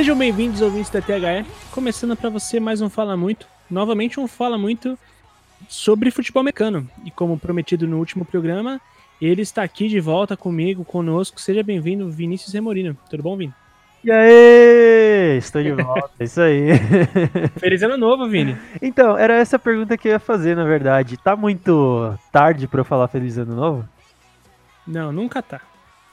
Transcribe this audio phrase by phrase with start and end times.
[0.00, 1.44] Sejam bem-vindos, ouvintes da THE.
[1.72, 3.46] Começando para você mais um Fala Muito.
[3.70, 4.98] Novamente um Fala Muito
[5.68, 6.88] sobre futebol americano.
[7.04, 8.80] E como prometido no último programa,
[9.20, 11.38] ele está aqui de volta comigo, conosco.
[11.38, 12.96] Seja bem-vindo, Vinícius Remorino.
[13.10, 13.52] Tudo bom, Vini?
[14.02, 16.68] E aí, estou de volta, é isso aí.
[17.60, 18.56] Feliz ano novo, Vini.
[18.80, 21.18] Então, era essa pergunta que eu ia fazer, na verdade.
[21.18, 23.88] Tá muito tarde para eu falar feliz ano novo?
[24.86, 25.60] Não, nunca tá.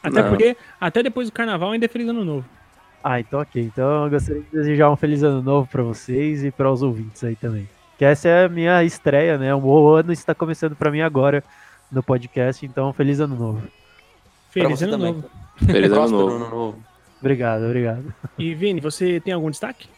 [0.04, 0.28] Até Não.
[0.28, 2.58] porque, até depois do carnaval ainda é feliz ano novo.
[3.04, 3.62] Ah, então ok.
[3.62, 7.24] Então eu gostaria de desejar um feliz ano novo para vocês e para os ouvintes
[7.24, 7.68] aí também.
[7.98, 9.54] Que essa é a minha estreia, né?
[9.56, 11.44] O ano está começando para mim agora
[11.92, 13.68] no podcast, então feliz ano novo.
[14.52, 15.14] Feliz ano também.
[15.14, 15.30] novo.
[15.66, 16.36] Feliz ano novo.
[16.36, 16.84] ano novo.
[17.20, 18.14] Obrigado, obrigado.
[18.38, 19.90] E Vini, você tem algum destaque?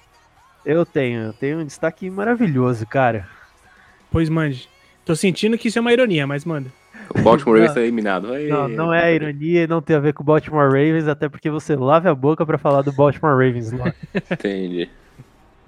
[0.65, 3.27] Eu tenho, eu tenho um destaque maravilhoso, cara.
[4.11, 4.69] Pois mande.
[5.03, 6.71] Tô sentindo que isso é uma ironia, mas manda.
[7.15, 8.31] O Baltimore Ravens está eliminado.
[8.33, 11.49] Aí, Não, não é ironia, não tem a ver com o Baltimore Ravens, até porque
[11.49, 13.93] você lave a boca para falar do Baltimore Ravens lá.
[14.31, 14.89] Entendi.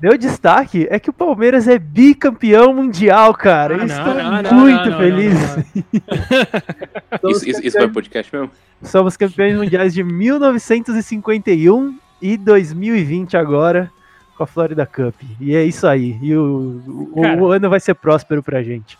[0.01, 3.77] Meu destaque é que o Palmeiras é bicampeão mundial, cara.
[3.81, 5.33] Ah, estou não, muito não, não, feliz.
[7.29, 8.49] Isso, isso, podcast mesmo?
[8.81, 13.91] somos campeões mundiais de 1951 e 2020 agora
[14.35, 15.13] com a Florida Cup.
[15.39, 16.17] E é isso aí.
[16.21, 16.81] E o,
[17.13, 18.97] o- o ano vai ser próspero pra gente.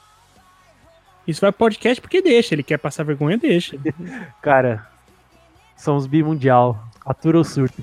[1.28, 2.56] Isso vai podcast porque deixa.
[2.56, 3.78] Ele quer passar vergonha, deixa.
[4.42, 4.88] Cara,
[5.78, 6.82] somos bimundial.
[7.06, 7.82] Atura o surto.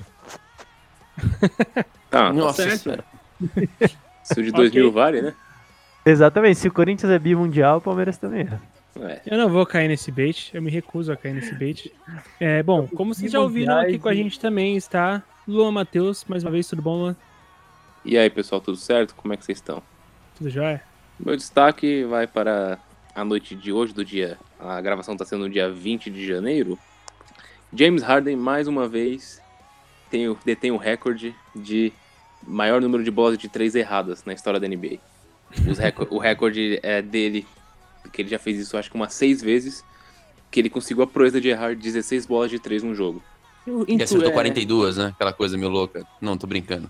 [2.09, 2.81] Tá, Nossa tá certo.
[2.81, 3.03] senhora.
[4.23, 4.51] Isso de Ok.
[4.51, 5.35] 2000 vale, né?
[6.03, 6.57] Exatamente.
[6.57, 8.59] Se o Corinthians é bimundial, o Palmeiras também é.
[8.99, 9.21] É.
[9.27, 10.49] Eu não vou cair nesse bait.
[10.51, 11.93] Eu me recuso a cair nesse bait.
[12.39, 16.25] É, bom, como vocês já ouviram aqui com a gente também está Luan Matheus.
[16.27, 17.15] Mais uma vez, tudo bom, Luan?
[18.03, 19.13] E aí, pessoal, tudo certo?
[19.15, 19.83] Como é que vocês estão?
[20.35, 20.81] Tudo jóia?
[21.19, 22.79] Meu destaque vai para
[23.19, 24.37] a noite de hoje, do dia.
[24.59, 26.77] A gravação está sendo no dia 20 de janeiro.
[27.73, 29.41] James Harden, mais uma vez,
[30.09, 31.91] tem, o- detém o recorde de
[32.47, 34.97] maior número de bolas de três erradas na história da NBA.
[35.69, 37.45] Os reco- o recorde é dele,
[38.11, 39.83] que ele já fez isso acho que umas seis vezes,
[40.49, 43.21] que ele conseguiu a proeza de errar 16 bolas de três num jogo.
[43.87, 45.07] Ele acertou É- 42, né?
[45.13, 46.05] Aquela coisa meio louca.
[46.19, 46.89] Não, tô brincando.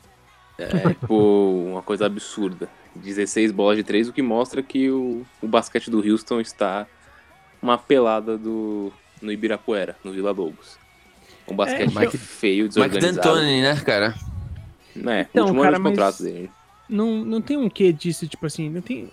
[0.58, 2.70] É, tipo, uma coisa absurda.
[2.96, 6.86] 16 bolas de três, o que mostra que o, o basquete do Houston está
[7.62, 8.92] uma pelada do,
[9.22, 10.78] no Ibirapuera, no Vila Lobos.
[11.48, 13.28] Um basquete É, Mike- feio, Mike desorganizado.
[13.30, 14.16] D'Antoni, né, cara?
[15.06, 16.52] É, Então, último cara, ano de contrato dele.
[16.88, 19.10] Não, não tem um quê disso, tipo assim, não tem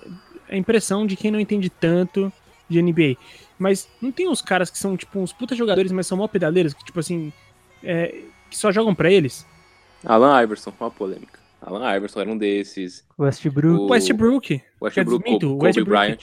[0.48, 2.32] a impressão de quem não entende tanto
[2.68, 3.16] de NBA.
[3.58, 6.74] Mas não tem uns caras que são, tipo, uns puta jogadores, mas são mó pedaleiros,
[6.74, 7.32] que, tipo assim,
[7.82, 9.46] é, que só jogam pra eles.
[10.04, 11.38] Alan Iverson, uma polêmica.
[11.66, 13.04] Alan Iverson era um desses.
[13.18, 13.80] Westbrook.
[13.82, 14.62] O Westbrook.
[14.80, 15.90] Westbrook, Kobe, o Westbrook.
[15.90, 16.18] Bryant.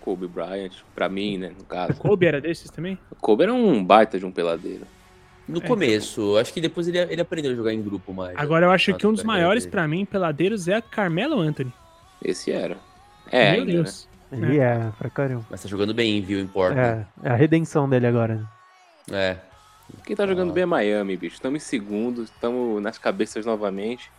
[0.00, 1.94] Kobe Bryant, pra mim, né, no caso.
[1.98, 2.98] Kobe era desses também?
[3.20, 4.86] Kobe era um baita de um peladeiro.
[5.48, 5.66] No É.
[5.66, 8.36] começo, acho que depois ele, ele aprendeu a jogar em grupo mais.
[8.36, 11.72] Agora eu acho Nossa, que um dos maiores pra mim, peladeiros, é a Carmelo Anthony.
[12.22, 12.76] Esse era.
[13.30, 14.08] É, Meu ainda, Deus.
[14.32, 15.44] Ele é, pra caramba.
[15.50, 16.40] Mas tá jogando bem, viu?
[16.40, 17.08] Importa.
[17.22, 18.46] É, é a redenção dele agora.
[19.08, 19.30] né?
[19.32, 19.36] É.
[20.04, 20.52] Quem tá jogando Ah.
[20.54, 21.36] bem é Miami, bicho.
[21.36, 24.10] Estamos em segundo, estamos nas cabeças novamente.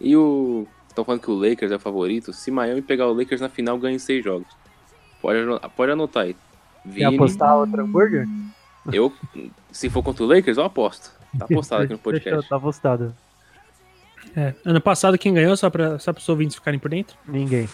[0.00, 0.66] E o.
[0.88, 2.32] Estão falando que o Lakers é o favorito.
[2.32, 4.48] Se Miami pegar o Lakers na final, ganha em seis jogos.
[5.22, 5.38] Pode,
[5.76, 6.34] pode anotar aí.
[6.82, 8.26] Quer Vini, apostar outro hambúrguer?
[8.92, 9.12] eu.
[9.70, 11.12] Se for contra o Lakers, eu aposto.
[11.38, 12.48] Tá apostado aqui no Fechou, podcast.
[12.48, 13.14] tá apostado.
[14.36, 17.16] É, ano passado quem ganhou, só pra, só pros ouvintes ficarem por dentro?
[17.26, 17.68] Ninguém.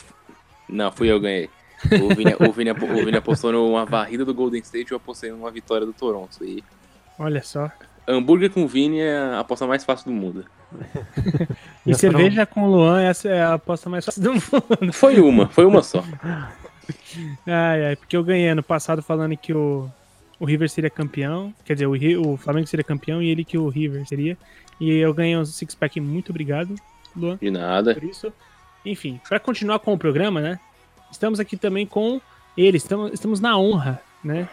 [0.68, 1.50] Não, fui eu que ganhei.
[2.02, 5.30] O Vini, o, Vini, o Vini apostou numa varrida do Golden State e eu apostei
[5.30, 6.42] numa vitória do Toronto.
[6.44, 6.62] E
[7.18, 7.70] Olha só.
[8.06, 10.44] hambúrguer com Vini é a aposta mais fácil do mundo.
[11.86, 14.92] E Já cerveja com o Luan, essa é a aposta mais fácil do mundo.
[14.92, 16.04] Foi uma, foi uma só.
[17.46, 19.88] Ai, ai, porque eu ganhei ano passado falando que o,
[20.38, 21.52] o River seria campeão.
[21.64, 24.36] Quer dizer, o, o Flamengo seria campeão e ele que o River seria.
[24.80, 26.00] E eu ganhei um six-pack.
[26.00, 26.74] Muito obrigado,
[27.14, 27.94] Luan, De nada.
[27.94, 28.32] por isso.
[28.84, 30.60] Enfim, pra continuar com o programa, né?
[31.10, 32.20] Estamos aqui também com
[32.56, 32.76] ele.
[32.76, 34.48] Estamos, estamos na honra, né?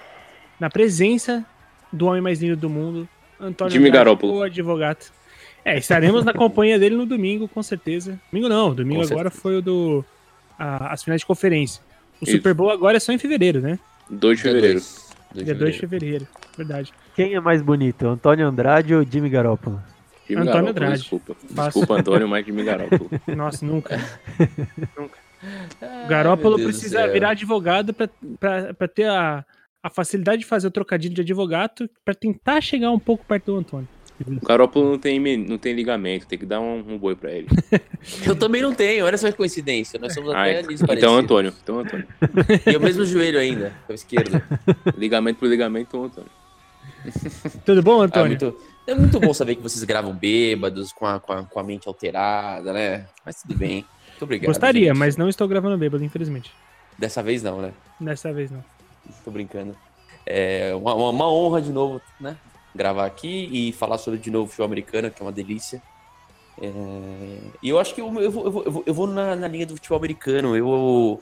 [0.59, 1.45] Na presença
[1.93, 3.07] do homem mais lindo do mundo,
[3.39, 4.37] Antônio Jimmy Garoppolo.
[4.37, 5.05] o advogado.
[5.63, 8.19] É, estaremos na companhia dele no domingo, com certeza.
[8.31, 9.41] Domingo não, domingo Com agora certeza.
[9.41, 10.05] foi o do.
[10.59, 11.81] a- as finais de conferência.
[12.19, 12.33] O Isso.
[12.37, 13.79] Super Bowl agora é só em fevereiro, né?
[14.09, 14.81] 2 de fevereiro.
[15.33, 16.27] Dia de 2 de fevereiro.
[16.57, 16.91] verdade.
[17.15, 19.81] Quem é mais bonito, Antônio Andrade ou Jimmy Garoppolo?
[20.27, 21.01] Jimmy Antônio Garoppolo, Andrade.
[21.01, 21.35] Desculpa.
[21.53, 21.63] Fácil.
[21.81, 23.09] Desculpa, Antônio, mas Jimmy Garoppolo.
[23.35, 23.97] Nossa, nunca.
[24.97, 25.17] nunca.
[26.05, 29.43] O Garópolo precisa virar advogado pra ter a,
[29.83, 33.57] a facilidade de fazer o trocadilho de advogado pra tentar chegar um pouco perto do
[33.57, 33.87] Antônio.
[34.25, 37.47] O Garoppolo não tem, não tem ligamento, tem que dar um, um boi pra ele.
[38.25, 39.99] Eu também não tenho, olha só que coincidência.
[39.99, 41.23] Nós somos Ah, até então, nisso então parecidos.
[41.23, 41.53] Antônio.
[41.61, 42.07] Então Antônio.
[42.71, 44.41] E o mesmo joelho ainda, com a esquerda.
[44.97, 46.29] Ligamento por ligamento, Antônio.
[47.65, 48.27] Tudo bom, Ah, Antônio?
[48.39, 48.57] muito,
[48.87, 51.87] É muito bom saber que vocês gravam bêbados, com a, com a, com a mente
[51.87, 53.05] alterada, né?
[53.25, 53.85] Mas tudo bem.
[54.11, 54.47] Muito obrigado.
[54.47, 54.97] Gostaria, gente.
[54.97, 56.51] mas não estou gravando bêbado, infelizmente.
[56.97, 57.73] Dessa vez não, né?
[57.99, 58.63] Dessa vez não.
[59.23, 59.75] Tô brincando.
[60.25, 62.37] É uma, uma- honra de novo, né?
[62.73, 65.81] Gravar aqui e falar sobre de novo futebol americano, que é uma delícia.
[66.61, 69.65] É, E eu acho que eu, eu vou, eu vou, eu vou, na, na linha
[69.65, 70.55] do futebol americano.
[70.55, 71.21] Eu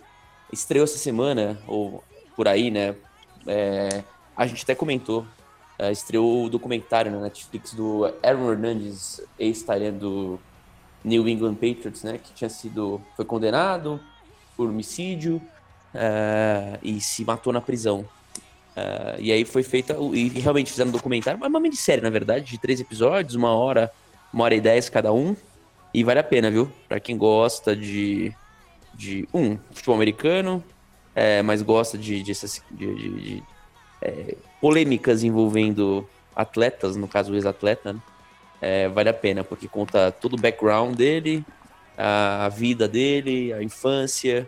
[0.51, 2.03] estreou essa semana, ou
[2.35, 2.95] por aí, né?
[3.47, 4.03] É,
[4.35, 5.25] a gente até comentou.
[5.79, 10.39] é, estreou o documentário na Netflix do Aaron Hernandez, ex-Tyrant do
[11.03, 12.17] New England Patriots, né?
[12.19, 13.01] Que tinha sido.
[13.15, 13.99] Foi condenado
[14.55, 15.41] por homicídio
[15.93, 18.05] é, e se matou na prisão.
[18.75, 19.95] É, e aí foi feita.
[20.13, 23.91] E realmente fizeram um documentário, uma minissérie, na verdade, de três episódios, uma hora,
[24.33, 25.35] uma hora e dez cada um.
[25.93, 26.71] E vale a pena, viu?
[26.87, 28.33] Pra quem gosta de.
[28.93, 30.63] de um, futebol americano,
[31.13, 33.43] é, mas gosta de, de, essas- de- de- de,
[34.01, 37.99] é, polêmicas envolvendo atletas, no caso ex-atleta, né?
[38.61, 41.43] É, vale a pena, porque conta todo o background dele,
[41.97, 44.47] a, a vida dele, a infância,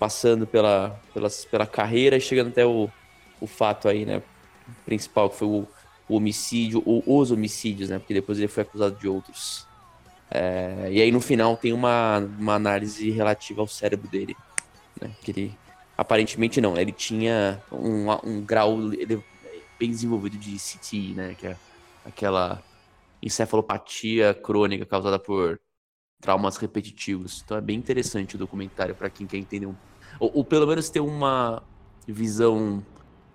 [0.00, 2.88] passando pela, pela, pela carreira e chegando até o,
[3.38, 4.22] o fato aí, né?
[4.86, 5.68] Principal, que foi o,
[6.08, 7.98] o homicídio, ou os homicídios, né?
[7.98, 9.68] Porque depois ele foi acusado de outros.
[10.30, 14.34] É, e aí no final tem uma, uma análise relativa ao cérebro dele,
[14.98, 15.10] né?
[15.20, 15.58] Que ele,
[15.98, 19.22] aparentemente não, ele tinha um, um grau ele-
[19.78, 21.34] bem desenvolvido de CTI, né?
[21.38, 21.56] Que é
[22.06, 22.62] aquela
[23.22, 25.60] encefalopatia crônica causada por
[26.22, 27.42] traumas repetitivos.
[27.44, 29.74] Então é bem interessante o documentário para quem quer entender um
[30.18, 31.62] ou, ou pelo menos ter uma
[32.06, 32.82] visão.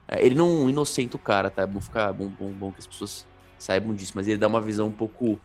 [0.08, 1.64] é, ele não inocenta o cara, tá?
[1.64, 3.26] É bom ficar bom, bom, bom que as pessoas
[3.58, 5.40] saibam disso, mas ele dá uma visão um pouco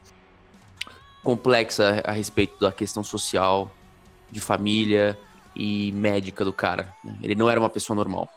[1.23, 3.71] complexa a respeito da questão social,
[4.31, 5.19] de família
[5.55, 6.95] e médica do cara.
[7.05, 7.17] né?
[7.23, 8.29] Ele não era uma pessoa normal.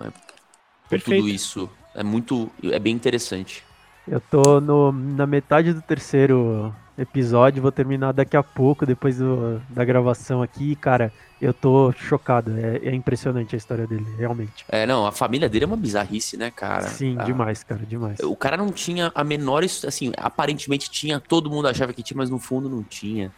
[0.00, 0.10] Né?
[0.10, 1.22] Por Perfeito.
[1.22, 1.70] tudo isso.
[1.94, 2.50] É muito.
[2.62, 3.64] É bem interessante.
[4.06, 9.60] Eu tô no, na metade do terceiro episódio, vou terminar daqui a pouco, depois do-
[9.70, 10.74] da gravação aqui.
[10.76, 12.52] Cara, eu tô chocado.
[12.58, 14.64] É, é impressionante a história dele, realmente.
[14.68, 16.82] É, não, a família dele é uma bizarrice, né, cara?
[16.88, 18.18] Sim, Ah, demais, cara, demais.
[18.20, 19.62] O cara não tinha a menor.
[19.64, 23.32] Assim, aparentemente tinha, todo mundo achava que tinha, mas no fundo não tinha.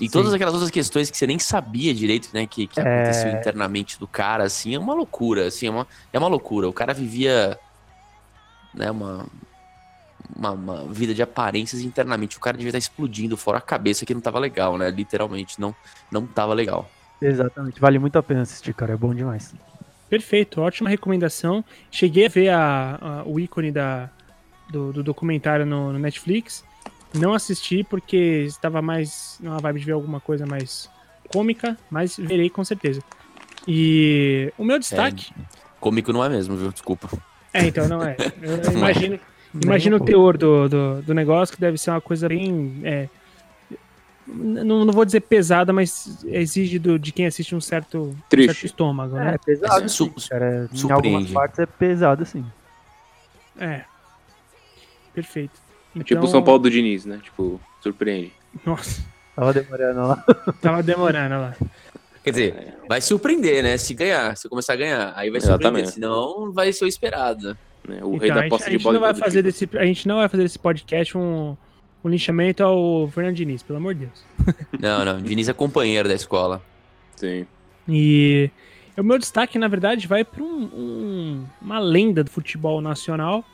[0.00, 0.10] E Sim.
[0.10, 2.82] todas aquelas outras questões que você nem sabia direito, né, que, que É.
[2.82, 6.68] aconteceu internamente do cara, assim, é uma loucura, assim, é uma, é uma loucura.
[6.68, 7.56] O cara vivia,
[8.74, 9.26] né, uma,
[10.36, 12.36] uma, uma vida de aparências internamente.
[12.36, 15.74] O cara devia estar explodindo fora a cabeça que não tava legal, né, literalmente, não,
[16.10, 16.88] não tava legal.
[17.20, 19.54] Exatamente, vale muito a pena assistir, cara, é bom demais.
[20.10, 21.64] Perfeito, ótima recomendação.
[21.90, 24.10] Cheguei a ver a- a- o ícone da,
[24.70, 26.64] do, do documentário no, no Netflix.
[27.14, 30.90] Não assisti porque estava mais numa vibe de ver alguma coisa mais
[31.28, 33.00] cômica, mas verei com certeza.
[33.66, 35.32] E o meu destaque.
[35.80, 36.70] Cômico não é mesmo, viu?
[36.72, 37.08] Desculpa.
[37.52, 38.16] É, então, não é.
[38.42, 38.74] Eu Não é.
[38.74, 39.20] imagino,
[39.62, 42.80] imagino o teor do, do, do negócio, que deve ser uma coisa bem.
[42.84, 43.08] é,
[44.26, 48.52] não, não vou dizer pesada, mas exige do, de quem assiste um certo, um Triste.
[48.52, 49.34] certo estômago, né?
[49.34, 50.68] É pesado, Su- sim, cara.
[50.72, 51.08] Em surpreende.
[51.16, 52.44] algumas partes é pesado, sim.
[53.58, 53.82] É.
[55.14, 55.52] Perfeito.
[55.94, 57.20] É tipo o Então- São Paulo do Diniz, né?
[57.22, 58.32] Tipo, surpreende.
[58.64, 59.02] Nossa,
[59.36, 60.24] Tava demorando lá.
[60.62, 61.54] tava demorando lá.
[62.22, 63.76] Quer dizer, vai surpreender, né?
[63.76, 65.12] Se ganhar, se começar a ganhar.
[65.16, 65.90] Aí vai surpreender, Exatamente.
[65.92, 67.56] senão vai ser o esperado.
[67.88, 68.00] Né?
[68.02, 68.94] O Então, rei da gente, posse a de gente bola.
[68.94, 69.72] não vai e tudo fazer tipo.
[69.72, 71.56] desse, a gente não vai fazer desse podcast um,
[72.02, 74.24] um linchamento ao Fernando Diniz, pelo amor de Deus.
[74.80, 75.20] Não, não.
[75.22, 76.62] Diniz é companheiro da escola.
[77.16, 77.46] Sim.
[77.88, 78.50] E
[78.96, 83.44] o meu destaque, na verdade, vai para um- um- uma lenda do futebol nacional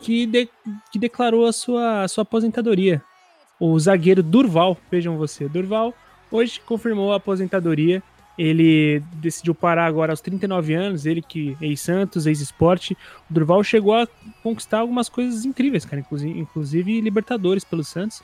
[0.00, 0.48] que, de-
[0.92, 3.02] que declarou a sua, a sua aposentadoria.
[3.58, 5.94] O zagueiro Durval, vejam você, Durval
[6.30, 8.02] hoje confirmou a aposentadoria.
[8.38, 12.96] Ele decidiu parar agora aos 39 anos, ele que ex-Santos, ex-esporte.
[13.30, 14.06] O Durval chegou a
[14.42, 18.22] conquistar algumas coisas incríveis, cara, inclusive, inclusive Libertadores pelo Santos.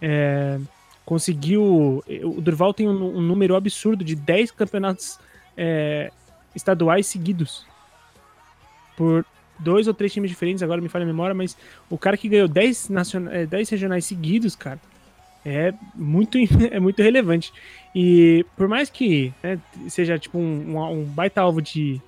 [0.00, 0.60] É,
[1.04, 2.04] conseguiu.
[2.22, 5.18] O Durval tem um, um número absurdo de 10 campeonatos
[5.56, 6.12] é,
[6.54, 7.66] estaduais seguidos.
[8.96, 9.24] Por
[9.58, 11.56] dois ou três times diferentes, agora me falha a memória, mas
[11.90, 14.78] o cara que ganhou 10, naciona- é, 10 regionais seguidos, cara,
[15.44, 16.38] é muito,
[16.70, 17.52] é muito relevante.
[17.94, 22.00] E por mais que né, seja tipo um, um- um baita alvo de,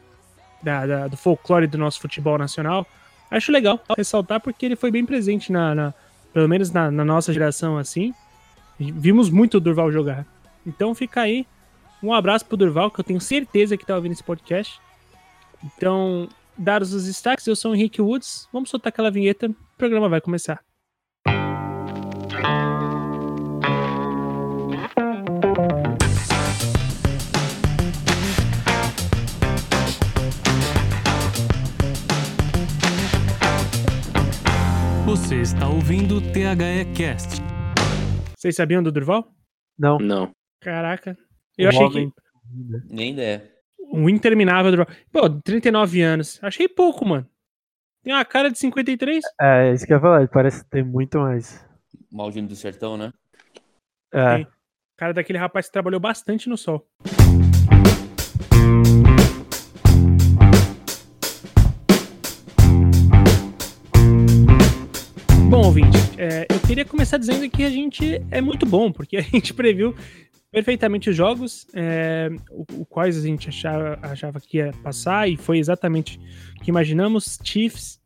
[0.63, 2.87] da- da- do folclore do nosso futebol nacional,
[3.31, 5.95] acho legal ressaltar porque ele foi bem presente na, na-
[6.33, 8.15] pelo menos na, na nossa geração assim.
[8.79, 10.27] Vimos muito o Durval jogar.
[10.67, 11.47] Então fica aí
[12.03, 14.81] um abraço pro Durval, que eu tenho certeza que tá ouvindo esse podcast.
[15.63, 18.49] Então, dados os destaques, eu sou o Henrique Woods.
[18.51, 20.61] Vamos soltar aquela vinheta, o programa vai começar.
[21.27, 22.80] Você
[35.31, 37.41] Você está ouvindo o THE Cast.
[38.37, 39.33] Vocês sabiam do Durval?
[39.79, 39.97] Não.
[39.97, 40.33] Não.
[40.61, 41.17] Caraca.
[41.57, 43.49] Eu O achei homem- que Nem ideia.
[43.93, 44.89] um interminável Durval.
[45.13, 46.43] Pô, 39 anos.
[46.43, 47.25] Achei pouco, mano.
[48.03, 49.23] Tem uma cara de 53.
[49.41, 51.65] É, isso que eu ia falar, ele parece ter muito mais.
[52.11, 53.13] Maldino do Sertão, né?
[54.13, 54.47] É, Sim.
[54.99, 56.85] Cara daquele rapaz que trabalhou bastante no sol.
[65.71, 69.55] Ouvinte, é, eu queria começar dizendo que a gente é muito bom, porque a gente
[69.55, 69.95] previu
[70.51, 75.37] perfeitamente os jogos, é, o, o quais a gente achava, achava que ia passar, e
[75.37, 76.19] foi exatamente
[76.59, 77.39] o que imaginamos.
[77.45, 78.01] Chiefs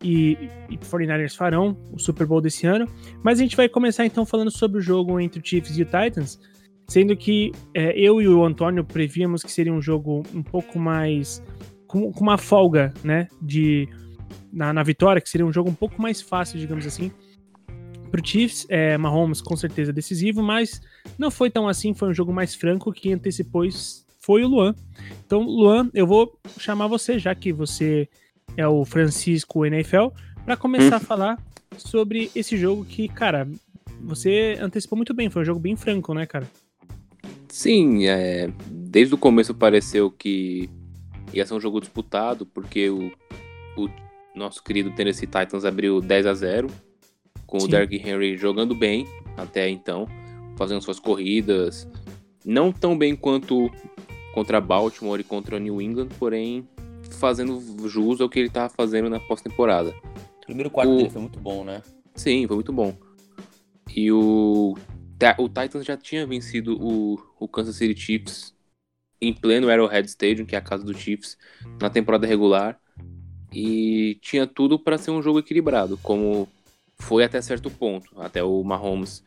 [0.00, 0.38] e,
[0.70, 2.86] e 49ers farão o Super Bowl desse ano.
[3.24, 5.86] Mas a gente vai começar então falando sobre o jogo entre o Chiefs e o
[5.86, 6.38] Titans,
[6.86, 11.42] sendo que é, eu e o Antônio prevíamos que seria um jogo um pouco mais
[11.88, 13.88] com, com uma folga, né, de
[14.52, 17.10] na, na vitória, que seria um jogo um pouco mais fácil, digamos assim.
[18.10, 20.80] Pro Chiefs, é, Mahomes com certeza decisivo, mas
[21.16, 23.64] não foi tão assim, foi um jogo mais franco que antecipou
[24.20, 24.74] foi o Luan.
[25.24, 28.08] Então, Luan, eu vou chamar você, já que você
[28.56, 30.08] é o Francisco NFL,
[30.44, 31.38] para começar a falar
[31.78, 33.48] sobre esse jogo que, cara,
[34.00, 36.48] você antecipou muito bem, foi um jogo bem franco, né, cara?
[37.48, 40.68] Sim, é, desde o começo pareceu que
[41.32, 43.10] ia ser um jogo disputado, porque o,
[43.76, 43.88] o
[44.34, 46.68] nosso querido Tennessee Titans abriu 10 a 0
[47.46, 47.66] com Sim.
[47.66, 49.06] o Derrick Henry jogando bem
[49.36, 50.06] até então,
[50.56, 51.88] fazendo suas corridas,
[52.44, 53.70] não tão bem quanto
[54.34, 56.68] contra Baltimore e contra New England, porém
[57.12, 59.90] fazendo jus ao que ele estava fazendo na pós-temporada.
[59.90, 61.82] O primeiro quarto O- dele foi muito bom, né?
[62.14, 62.96] Sim, foi muito bom.
[63.94, 64.74] E o,
[65.38, 68.54] o Titans já tinha vencido o, o Kansas City Chiefs
[69.20, 71.36] em pleno Arrowhead Stadium, que é a casa do Chiefs,
[71.80, 72.80] na temporada regular.
[73.52, 76.48] E tinha tudo para ser um jogo equilibrado, como
[76.98, 78.08] foi até certo ponto.
[78.20, 79.22] Até o Mahomes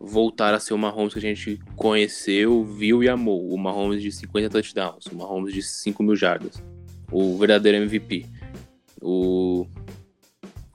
[0.00, 3.52] voltar a ser o Mahomes que a gente conheceu, viu e amou.
[3.52, 6.62] O Mahomes de 50 touchdowns, o Mahomes de 5 mil jardas.
[7.10, 8.26] O verdadeiro MVP.
[9.00, 9.66] O,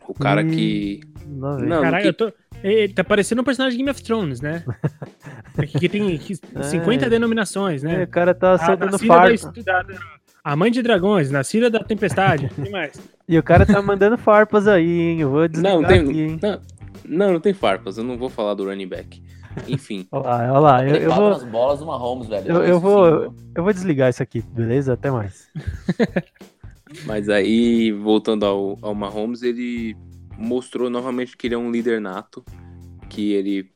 [0.08, 0.50] o cara Hum.
[0.50, 1.02] que.
[1.26, 2.34] Não, Caralho, que- eu tô.
[2.64, 4.64] Ele tá parecendo um personagem de Game of Thrones, né?
[5.58, 7.10] Aqui que tem que- 50 É.
[7.10, 8.04] denominações, É, né?
[8.04, 9.94] o cara tá A, soltando da, da-
[10.44, 12.48] a mãe de dragões, nascida da tempestade.
[12.48, 13.00] O que mais?
[13.28, 15.22] E o cara tá mandando farpas aí, hein?
[15.22, 16.40] Eu vou desligar Não, tem- aqui, hein?
[16.42, 16.62] Não,
[17.06, 19.24] não, não tem farpas, eu não vou falar do running back.
[19.68, 20.86] Enfim, Olha lá, olha lá.
[20.88, 22.52] Eu, eu vou, nas bolas do Mahomes, velho.
[22.52, 24.94] eu, eu vou, eu vou desligar isso aqui, beleza?
[24.94, 25.50] Até mais.
[27.06, 29.96] mas aí, voltando ao, ao Mahomes, ele
[30.38, 32.44] mostrou novamente que ele é um líder nato,
[33.10, 33.72] que ele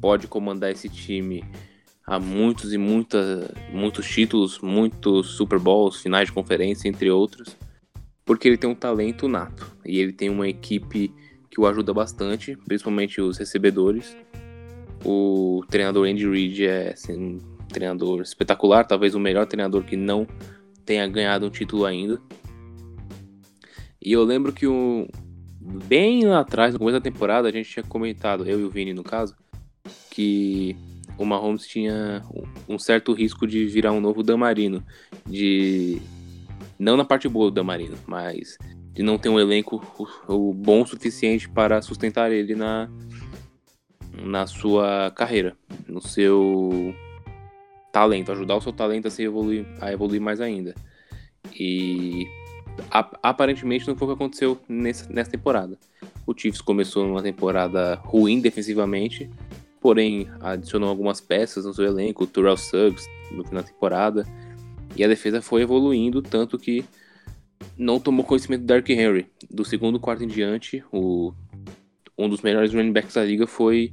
[0.00, 1.42] pode comandar esse time
[2.06, 7.56] a muitos e muita, muitos títulos, muitos Super Bowls, finais de conferência, entre outros,
[8.24, 11.12] porque ele tem um talento nato e ele tem uma equipe
[11.50, 14.16] que o ajuda bastante, principalmente os recebedores.
[15.04, 20.26] O treinador Andy Reid é assim, um treinador espetacular, talvez o melhor treinador que não
[20.84, 22.20] tenha ganhado um título ainda.
[24.02, 24.66] E eu lembro que
[25.86, 28.92] bem lá atrás, no começo da temporada, a gente tinha comentado, eu e o Vini
[28.92, 29.34] no caso,
[30.10, 30.76] que
[31.18, 32.22] o Mahomes tinha
[32.68, 34.84] um certo risco de virar um novo Damarino.
[35.26, 36.00] De.
[36.78, 38.58] Não na parte boa do Damarino, mas
[38.92, 39.80] de não ter um elenco
[40.54, 42.88] bom o suficiente para sustentar ele na,
[44.22, 45.56] na sua carreira,
[45.88, 46.94] no seu
[47.92, 50.74] talento, ajudar o seu talento a se evoluir, a evoluir mais ainda.
[51.58, 52.26] E
[52.90, 55.78] ap- aparentemente não foi o que aconteceu nessa, nessa temporada.
[56.26, 59.30] O Chiefs começou numa temporada ruim defensivamente,
[59.84, 64.26] porém adicionou algumas peças no seu elenco, o Terrell Suggs no final da temporada,
[64.96, 66.82] e a defesa foi evoluindo, tanto que
[67.76, 69.26] não tomou conhecimento do Dark Henry.
[69.50, 71.34] Do segundo quarto em diante, o,
[72.16, 73.92] um dos melhores running backs da liga foi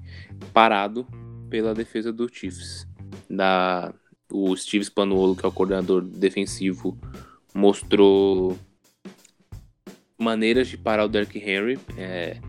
[0.54, 1.06] parado
[1.50, 2.88] pela defesa do Chiefs.
[3.30, 3.94] Da,
[4.32, 6.98] o Steve Spanuolo, que é o coordenador defensivo,
[7.54, 8.58] mostrou
[10.18, 11.78] maneiras de parar o Derrick Henry.
[11.98, 12.40] é,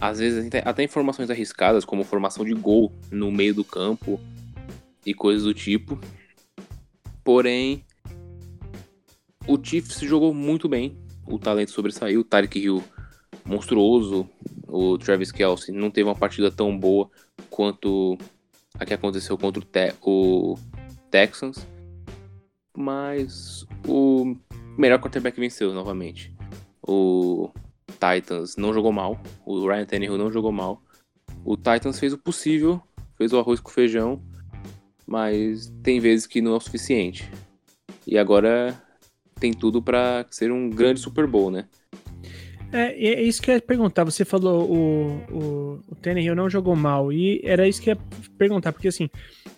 [0.00, 4.20] às vezes até, informações arriscadas, como formação de gol no meio do campo
[5.04, 5.98] e coisas do tipo.
[7.24, 7.84] Porém,
[9.46, 10.96] o Chiefs jogou muito bem.
[11.26, 12.20] O talento sobressaiu.
[12.20, 12.82] O Tyreek Hill,
[13.44, 14.28] monstruoso.
[14.68, 17.10] O Travis Kelsey não teve uma partida tão boa
[17.48, 18.18] quanto
[18.78, 20.56] a que aconteceu contra o, Te- o
[21.10, 21.66] Texans.
[22.76, 24.36] Mas o
[24.76, 26.34] melhor quarterback venceu novamente.
[26.82, 27.50] O
[27.96, 29.20] Titans não jogou mal.
[29.44, 30.82] O Ryan Tannehill não jogou mal.
[31.44, 32.80] O Titans fez o possível,
[33.16, 34.22] fez o arroz com feijão,
[35.06, 37.30] mas tem vezes que não é o suficiente.
[38.06, 38.80] E agora
[39.38, 41.68] tem tudo pra ser um grande Super Bowl, né?
[42.72, 44.04] É, é isso que eu ia perguntar.
[44.04, 47.12] Você falou o, o, o Tannehill não jogou mal.
[47.12, 48.00] E era isso que eu ia
[48.36, 49.08] perguntar, porque assim,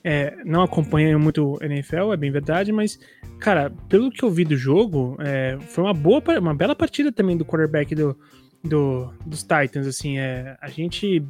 [0.05, 2.99] é, não acompanho muito NFL, é bem verdade, mas,
[3.39, 7.37] cara, pelo que eu vi do jogo, é, foi uma boa, uma bela partida também
[7.37, 8.17] do quarterback do,
[8.63, 11.25] do, dos Titans, assim, é, a gente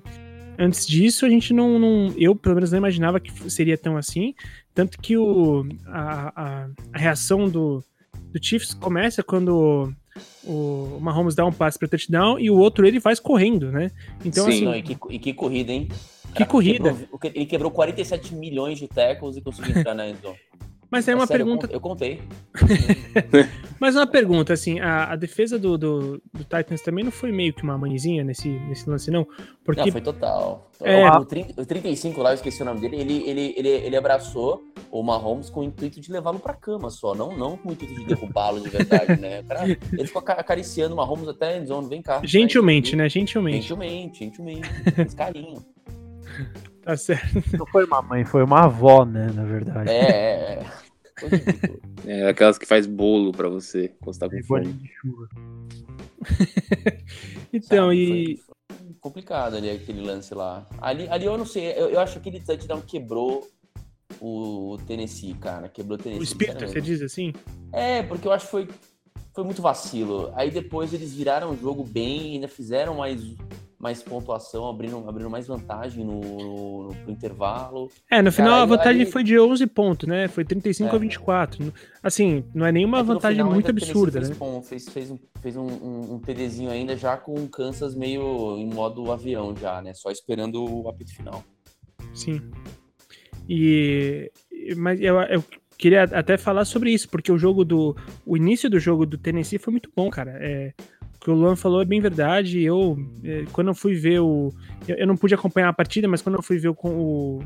[0.60, 4.34] antes disso a gente não, não, eu pelo menos não imaginava que seria tão assim,
[4.74, 7.82] tanto que o, a, a, a reação do,
[8.32, 9.92] do Chiefs começa quando
[10.44, 13.90] o Mahomes dá um passe para touchdown e o outro ele faz correndo, né?
[14.24, 15.88] Então Sim, assim, não, e, que, e que corrida, hein?
[16.34, 16.92] Que corrida!
[16.92, 20.38] Quebrou, ele quebrou 47 milhões de tackles e conseguiu entrar na endzone.
[20.90, 21.68] Mas é uma sério, pergunta.
[21.70, 22.22] Eu contei.
[23.78, 27.52] Mas uma pergunta, assim, a, a defesa do, do, do, Titans também não foi meio
[27.52, 29.26] que uma manizinha nesse, nesse lance, não?
[29.64, 29.82] Porque...
[29.82, 30.70] Não, foi total.
[30.82, 31.06] É...
[31.10, 34.64] O, 30, o 35 lá, eu esqueci o nome dele, ele, ele, ele, ele abraçou
[34.90, 37.94] o Mahomes com o intuito de levá-lo pra cama só, não, não com o intuito
[37.94, 39.42] de derrubá-lo de verdade, né?
[39.42, 42.20] Cara, ele ficou acariciando o Mahomes até a endzone, vem cá.
[42.24, 43.08] Gentilmente, né?
[43.08, 43.58] Gentilmente.
[43.58, 44.68] Gentilmente, gentilmente.
[44.98, 45.62] Esse carinho.
[46.88, 47.54] Tá certo.
[47.54, 49.90] Não foi uma mãe, foi uma avó, né, na verdade.
[49.90, 50.66] É, é,
[52.06, 52.20] é.
[52.22, 54.72] é aquelas que faz bolo pra você quando você tá com fome.
[54.72, 55.28] De chuva.
[57.52, 58.36] então, Sabe, e.
[58.38, 60.66] Foi complicado ali aquele lance lá.
[60.80, 63.46] Ali, ali eu não sei, eu, eu acho que aquele touchdown quebrou
[64.18, 65.68] o Tennessee, cara.
[65.68, 66.22] Quebrou o Tennessee.
[66.22, 67.34] O espírito, você diz assim?
[67.70, 68.68] É, porque eu acho que foi,
[69.34, 70.32] foi muito vacilo.
[70.34, 73.20] Aí depois eles viraram o jogo bem, ainda fizeram mais
[73.78, 77.88] mais pontuação, abrindo, abrindo mais vantagem no, no, no intervalo.
[78.10, 80.26] É, no final Cara, a vantagem foi de 11 pontos, né?
[80.26, 80.96] Foi 35 é.
[80.96, 81.72] a 24.
[82.02, 84.36] Assim, não é nenhuma é vantagem muito absurda, fez, né?
[84.36, 88.56] Bom, fez, fez, um, fez um, um, um TDzinho ainda já com o Kansas meio
[88.58, 89.94] em modo avião já, né?
[89.94, 91.44] Só esperando o apito final.
[92.12, 92.40] Sim.
[93.48, 94.30] E...
[94.76, 95.44] Mas eu, eu
[95.78, 97.96] queria até falar sobre isso, porque o jogo do...
[98.26, 100.36] O início do jogo do Tennessee foi muito bom, cara.
[100.40, 100.74] É
[101.28, 102.62] que o Luan falou é bem verdade.
[102.62, 104.50] Eu, é, quando eu fui ver o.
[104.88, 107.44] Eu, não pude acompanhar a partida, mas quando eu fui ver o, o,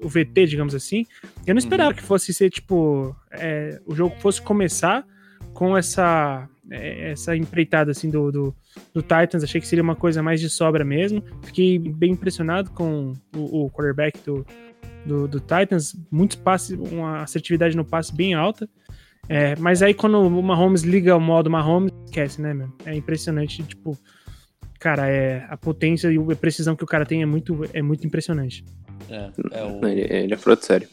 [0.00, 1.04] o VT, digamos assim,
[1.44, 1.96] eu não esperava uhum.
[1.96, 5.04] que fosse ser, tipo, é, o jogo fosse começar
[5.52, 8.56] com essa é, essa empreitada assim do, do,
[8.94, 9.42] do, Titans.
[9.42, 11.20] Achei que seria uma coisa mais de sobra mesmo.
[11.42, 14.46] Fiquei bem impressionado com o, o quarterback do,
[15.04, 15.96] do, do, Titans.
[16.12, 18.68] Muitos passes, uma assertividade no passe bem alta.
[19.28, 22.68] É, mas aí quando o Mahomes liga o modo Mahomes, esquece, né, meu?
[22.84, 23.96] É impressionante, tipo,
[24.78, 28.06] cara, é, a potência e a precisão que o cara tem é muito, é muito
[28.06, 28.64] impressionante.
[29.08, 29.86] É, é o...
[29.86, 30.88] ele, ele é fruto sério.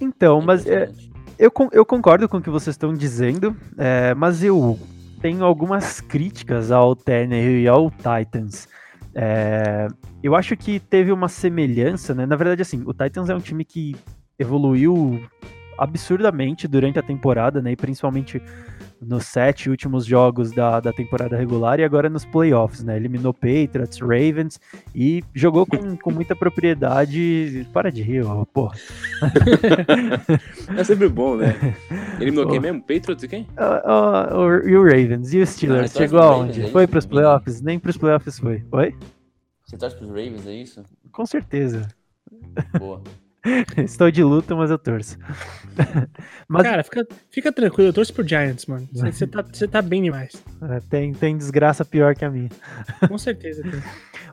[0.00, 0.90] Então, mas é,
[1.38, 4.78] eu, eu concordo com o que vocês estão dizendo, é, mas eu
[5.20, 8.68] tenho algumas críticas ao Turner e ao Titans.
[9.14, 9.86] É,
[10.22, 12.26] eu acho que teve uma semelhança, né?
[12.26, 13.94] Na verdade, assim, o Titans é um time que
[14.38, 15.20] evoluiu
[15.78, 17.72] absurdamente durante a temporada, né?
[17.72, 18.42] E principalmente
[19.02, 22.96] nos sete últimos jogos da, da temporada regular e agora nos playoffs, né?
[22.96, 24.60] Eliminou Patriots, Ravens
[24.94, 27.66] e jogou com, com muita propriedade.
[27.72, 28.76] Para de rir, ó, porra.
[30.76, 31.54] é sempre bom, né?
[32.20, 32.80] Eliminou quem mesmo?
[32.80, 33.42] Patriots e quem?
[33.42, 35.32] Uh, uh, e o Ravens.
[35.32, 35.96] E o Steelers?
[35.96, 36.52] Ah, Chegou aonde?
[36.52, 37.60] Ravens, é foi pros playoffs?
[37.60, 38.64] Nem pros playoffs foi.
[38.70, 38.94] Oi?
[39.64, 40.82] Você torce pros Ravens, é isso?
[41.10, 41.88] Com certeza.
[42.78, 43.02] Boa.
[43.76, 45.18] Estou de luta, mas eu torço.
[46.48, 46.62] mas...
[46.62, 48.88] Cara, fica, fica tranquilo, eu torço pro Giants, mano.
[48.92, 50.42] Você tá, tá bem demais.
[50.62, 52.48] É, tem, tem desgraça pior que a minha.
[53.08, 53.82] Com certeza tem.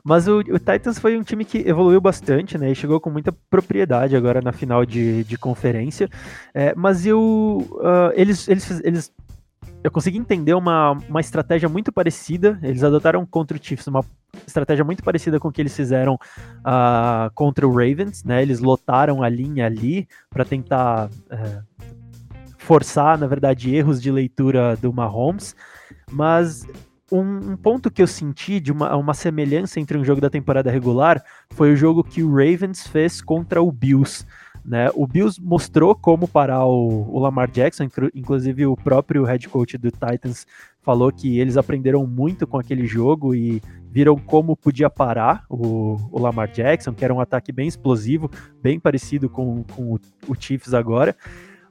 [0.04, 2.70] Mas o, o, Titans foi um time que evoluiu bastante, né?
[2.70, 6.08] E chegou com muita propriedade agora na final de, de conferência.
[6.54, 9.12] É, mas eu, uh, eles, eles, eles
[9.82, 12.58] eu consegui entender uma, uma estratégia muito parecida.
[12.62, 14.04] Eles adotaram contra o Chiefs uma
[14.46, 18.42] estratégia muito parecida com o que eles fizeram uh, contra o Ravens, né?
[18.42, 21.86] Eles lotaram a linha ali para tentar uh,
[22.58, 25.56] forçar, na verdade, erros de leitura do Mahomes.
[26.10, 26.66] Mas
[27.10, 30.70] um, um, ponto que eu senti de uma, uma semelhança entre um jogo da temporada
[30.70, 31.22] regular
[31.54, 34.26] foi o jogo que o Ravens fez contra o Bills.
[34.64, 34.90] Né?
[34.94, 39.90] O Bills mostrou como parar o, o, Lamar Jackson, inclusive o próprio head coach do
[39.90, 40.46] Titans
[40.82, 46.20] falou que eles aprenderam muito com aquele jogo e viram como podia parar o, o
[46.20, 48.30] Lamar Jackson, que era um ataque bem explosivo,
[48.62, 51.16] bem parecido com, com o, o Chiefs agora.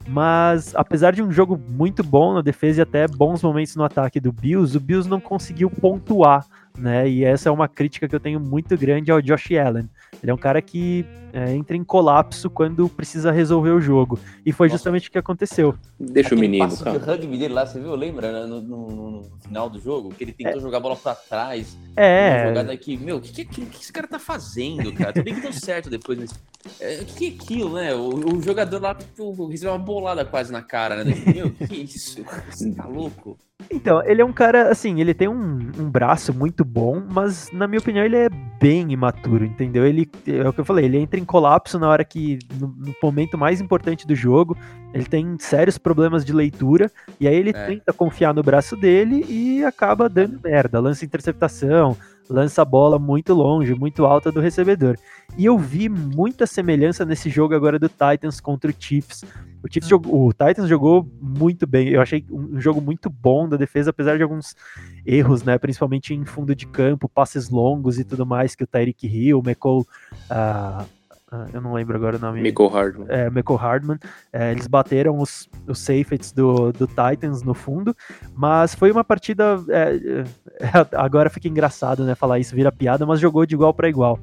[0.08, 4.18] Mas apesar de um jogo muito bom na defesa e até bons momentos no ataque
[4.18, 6.46] do Bills, o Bills não conseguiu pontuar,
[6.80, 7.08] né?
[7.08, 9.88] E essa é uma crítica que eu tenho muito grande ao Josh Allen.
[10.22, 14.18] Ele é um cara que é, entra em colapso quando precisa resolver o jogo.
[14.44, 14.76] E foi Nossa.
[14.76, 15.74] justamente o que aconteceu.
[15.98, 16.98] Deixa Aquele o menino, passo cara.
[16.98, 17.94] de rugby dele lá, você viu?
[17.94, 18.32] Lembra?
[18.32, 18.46] Né?
[18.46, 20.10] No, no, no, final do jogo?
[20.10, 20.60] Que ele tentou é.
[20.60, 21.76] jogar a bola pra trás.
[21.96, 22.48] É.
[22.48, 22.96] Jogada aqui.
[22.96, 25.12] Meu, o que, que, que, esse cara tá fazendo, cara?
[25.12, 26.34] Tudo bem que deu certo depois, mas.
[26.80, 27.94] É, o que é aquilo, né?
[27.94, 31.14] O, o jogador lá tipo, recebeu uma bolada quase na cara, né?
[31.34, 32.22] Meu, que isso?
[32.50, 33.38] Você tá louco?
[33.70, 37.66] Então, ele é um cara, assim, ele tem um, um braço muito bom, mas na
[37.66, 38.28] minha opinião ele é
[38.60, 39.86] bem imaturo, entendeu?
[39.86, 42.94] Ele, é o que eu falei, ele entra em colapso na hora que, no, no
[43.02, 44.56] momento mais importante do jogo,
[44.92, 47.66] ele tem sérios problemas de leitura, e aí ele É.
[47.66, 51.96] tenta confiar no braço dele e acaba dando merda, lança interceptação,
[52.28, 54.96] lança a bola muito longe, muito alta do recebedor.
[55.36, 59.24] E eu vi muita semelhança nesse jogo agora do Titans contra o Chiefs.
[59.62, 61.88] O, Chiefs jogou, o Titans jogou muito bem.
[61.88, 64.56] Eu achei um jogo muito bom da defesa, apesar de alguns
[65.04, 65.58] erros, né?
[65.58, 69.42] Principalmente em fundo de campo, passes longos e tudo mais, que o Tyreek Hill, o
[69.42, 69.86] McCall.
[70.28, 70.84] ah,
[71.32, 73.06] ah, eu não lembro agora o nome Michael Hardman.
[73.08, 73.98] é, Michael Hardman.
[74.32, 77.96] É, eles bateram os, os safeties do, do Titans no fundo,
[78.34, 79.62] mas foi uma partida.
[79.68, 80.24] é,
[80.60, 82.16] é, agora fica engraçado, né?
[82.16, 84.18] Falar isso vira piada, mas jogou de igual para igual.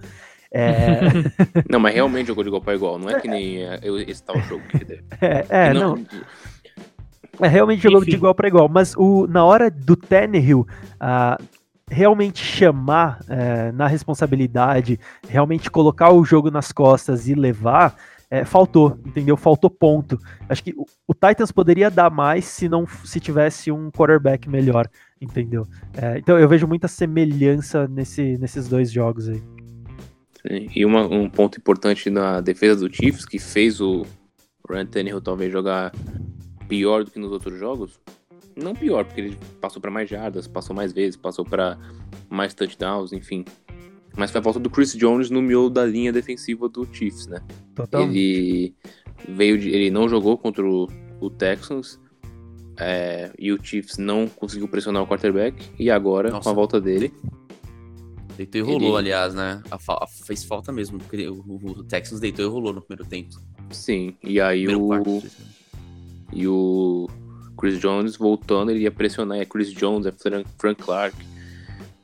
[0.52, 1.00] É,
[1.70, 2.98] Não, mas realmente jogou de igual para igual.
[3.00, 5.04] Não é que nem é, eu- esse tal jogo que deve.
[5.22, 5.98] é, é, não,
[7.42, 8.18] é, realmente jogou de Enfim.
[8.18, 10.66] igual para igual, mas o, na hora do Tannehill
[11.00, 11.38] ah,
[11.90, 17.96] realmente chamar é, na responsabilidade, realmente colocar o jogo nas costas e levar,
[18.30, 19.38] é, faltou, entendeu?
[19.38, 20.20] Faltou ponto.
[20.50, 24.88] Acho que o, o Titans poderia dar mais se não se tivesse um quarterback melhor,
[25.22, 25.68] entendeu?
[25.94, 29.42] É, então eu vejo muita semelhança nesse, nesses dois jogos aí.
[30.48, 34.06] Sim, E uma- um ponto importante na defesa do Chiefs, que fez o
[34.70, 35.92] Ryan Tannehill talvez jogar
[36.68, 38.00] pior do que nos outros jogos.
[38.56, 41.78] Não pior, porque ele passou para mais jardas, passou mais vezes, passou para
[42.30, 43.46] mais touchdowns, enfim.
[44.18, 47.40] Mas foi a volta do Chris Jones no miolo da linha defensiva do Chiefs, né?
[47.76, 48.18] Totalmente.
[48.18, 48.76] Ele
[49.30, 50.88] veio de, ele não jogou contra o,
[51.22, 52.00] o Texans
[52.80, 56.44] é, e o Chiefs não conseguiu pressionar o quarterback e agora Nossa.
[56.44, 57.14] com a volta dele
[58.38, 59.62] Deitou e rolou, Ele- aliás, né?
[59.72, 63.36] A a- fez falta mesmo, porque o, o Texans deitou e rolou no primeiro tempo.
[63.72, 65.24] sim e aí Primeiro o quarto.
[66.32, 67.10] E o
[67.60, 69.40] Chris Jones voltando, ele ia pressionar.
[69.40, 71.16] É Chris Jones, é Frank, Frank Clark,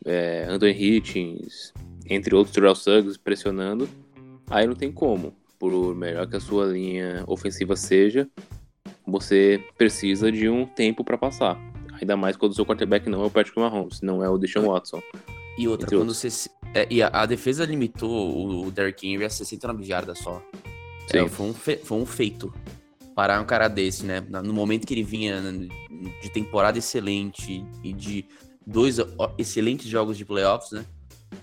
[0.06, 1.72] é Anthony Hitchens,
[2.10, 3.88] entre outros, Terrell Suggs pressionando.
[4.50, 5.34] Aí não tem como.
[5.60, 8.28] Por melhor que a sua linha ofensiva seja,
[9.06, 11.58] você precisa de um tempo para passar.
[12.02, 14.68] Ainda mais quando o seu quarterback não é o Patrick Mahomes, não é o Deshaun
[14.68, 15.02] Watson.
[15.58, 16.34] E outra, Entre quando outros.
[16.34, 16.50] você.
[16.74, 20.42] é, e a, a defesa limitou o, Derrick Henry a 69 jardas só.
[21.14, 22.54] É, foi, um fe- foi um feito
[23.16, 24.20] parar um cara desse, né?
[24.22, 25.40] No momento que ele vinha
[26.22, 28.26] de temporada excelente e de
[28.66, 28.98] dois
[29.38, 30.86] excelentes jogos de playoffs, né?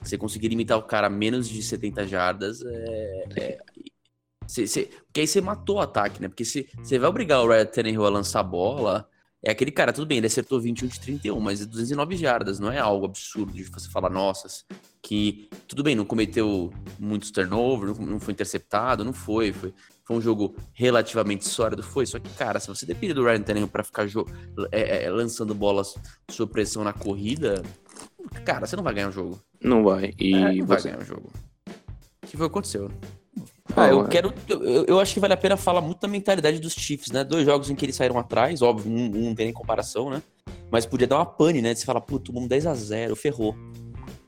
[0.02, 3.24] Você conseguir limitar o cara a menos de 70 jardas é.
[3.36, 3.58] é-
[4.46, 6.26] cê- cê- porque aí você matou o ataque, né?
[6.28, 9.08] Porque se você vai obrigar o Ryan Tannehill a lançar a bola,
[9.42, 12.70] é aquele cara, tudo bem, ele acertou 21 de 31, mas é 209 jardas, não
[12.70, 14.48] é algo absurdo de você falar, nossa,
[15.02, 19.72] que tudo bem, não cometeu muitos turnovers, não, foi interceptado, não foi, foi,
[20.04, 23.68] foi um jogo relativamente sólido, foi, só que, cara, se você depende do Ryan Tannehill
[23.68, 24.06] pra ficar
[24.70, 25.94] é, é, lançando bolas
[26.30, 27.62] sob pressão na corrida,
[28.44, 29.40] cara, você não vai ganhar o jogo.
[29.62, 30.12] Não vai.
[30.18, 30.90] E É, não vai você.
[30.90, 31.30] ganhar o jogo.
[32.22, 32.90] O que foi o que aconteceu?
[33.76, 34.32] Ah, eu quero.
[34.48, 37.22] Eu, eu acho que vale a pena falar muito da mentalidade dos Chiefs, né?
[37.24, 40.22] Dois jogos em que eles saíram atrás, óbvio, um, um não tem nem comparação, né?
[40.70, 41.72] Mas podia dar uma pane, né?
[41.74, 43.54] De você falar, pô, tomamos 10x0, ferrou.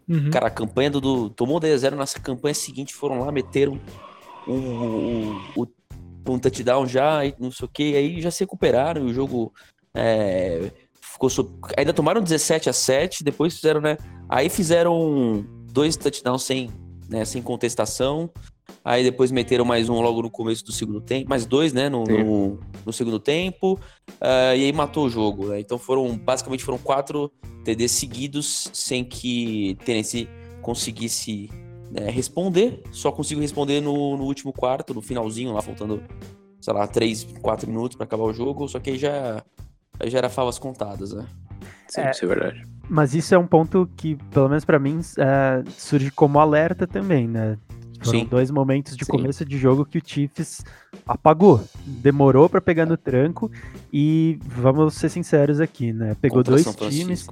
[0.09, 0.31] Uhum.
[0.31, 1.01] Cara, a campanha do.
[1.01, 3.79] do tomou 10x0 nessa campanha seguinte, foram lá, meteram
[4.47, 5.67] o, o, o,
[6.29, 9.53] um touchdown já, e não sei o que, aí já se recuperaram e o jogo
[9.95, 11.31] é, ficou.
[11.31, 13.97] sob- ainda tomaram 17 a 7 depois fizeram, né?
[14.29, 16.71] Aí fizeram dois touchdowns sem,
[17.13, 18.31] né, sem contestação.
[18.85, 22.05] Aí depois meteram mais um logo no começo do segundo tempo, mais dois, né, no,
[22.05, 23.79] no, no segundo tempo,
[24.21, 25.61] ah, e aí matou o jogo, né?
[25.61, 27.31] Então foram, basicamente foram quatro
[27.65, 30.29] TDs seguidos sem que Tennessee
[30.63, 31.51] conseguisse
[31.91, 36.03] né, responder, só conseguiu responder no, no último quarto, no finalzinho lá, faltando,
[36.61, 39.45] sei lá, três, quatro minutos para acabar o jogo, só que aí já,
[40.05, 41.27] já era favas contadas, né?
[41.89, 42.11] Sim, É.
[42.11, 42.67] isso é verdade.
[42.89, 47.27] Mas isso é um ponto que, pelo menos pra mim, é, surge como alerta também,
[47.27, 47.57] né?
[48.03, 48.27] Foram Sim.
[48.27, 49.13] dois momentos de Sim.
[49.13, 50.65] começo de jogo que o Chiefs
[51.07, 51.63] apagou.
[51.87, 53.51] Demorou pra pegar no tranco
[53.93, 56.17] e vamos ser sinceros aqui, né?
[56.21, 57.27] Pegou Contra dois times.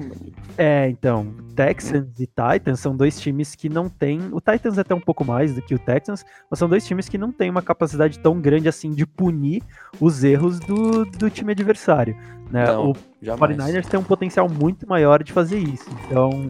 [0.56, 4.20] É, então, Texans e Titans são dois times que não têm.
[4.32, 7.08] O Titans é até um pouco mais do que o Texans, mas são dois times
[7.08, 9.62] que não têm uma capacidade tão grande assim de punir
[10.00, 12.16] os erros do, do time adversário.
[12.50, 12.64] Né?
[12.66, 13.56] Não, O jamais.
[13.56, 15.88] 49ers tem um potencial muito maior de fazer isso.
[16.06, 16.48] Então,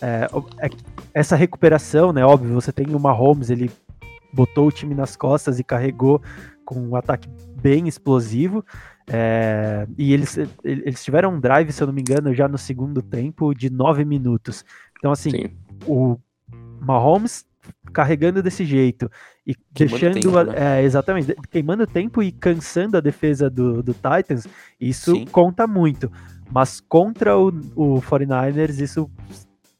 [0.00, 0.28] é,
[0.60, 0.70] é-
[1.12, 2.24] essa recuperação, né?
[2.24, 3.70] Óbvio, você tem o Mahomes, ele
[4.32, 6.20] botou o time nas costas e carregou
[6.64, 7.28] com um ataque
[7.60, 8.64] bem explosivo.
[9.10, 13.00] é, e eles, eles tiveram um drive, se eu não me engano, já no segundo
[13.00, 14.64] tempo, de nove minutos.
[14.98, 15.44] Então, assim, Sim.
[15.86, 16.18] o
[16.78, 17.46] Mahomes
[17.92, 19.10] carregando desse jeito
[19.46, 20.22] e Queimando deixando.
[20.22, 20.80] tempo, né?
[20.80, 24.46] é, exatamente, queimando tempo e cansando a defesa do, do Titans,
[24.78, 25.24] isso Sim.
[25.26, 26.12] conta muito.
[26.50, 29.10] Mas contra o, o 49ers, isso.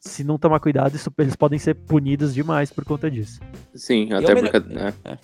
[0.08, 3.40] Se não tomar cuidado, isso- eles podem ser punidos demais por conta disso.
[3.74, 4.76] Sim, é o até melhor- porque.
[4.78, 4.94] é.
[5.12, 5.18] é.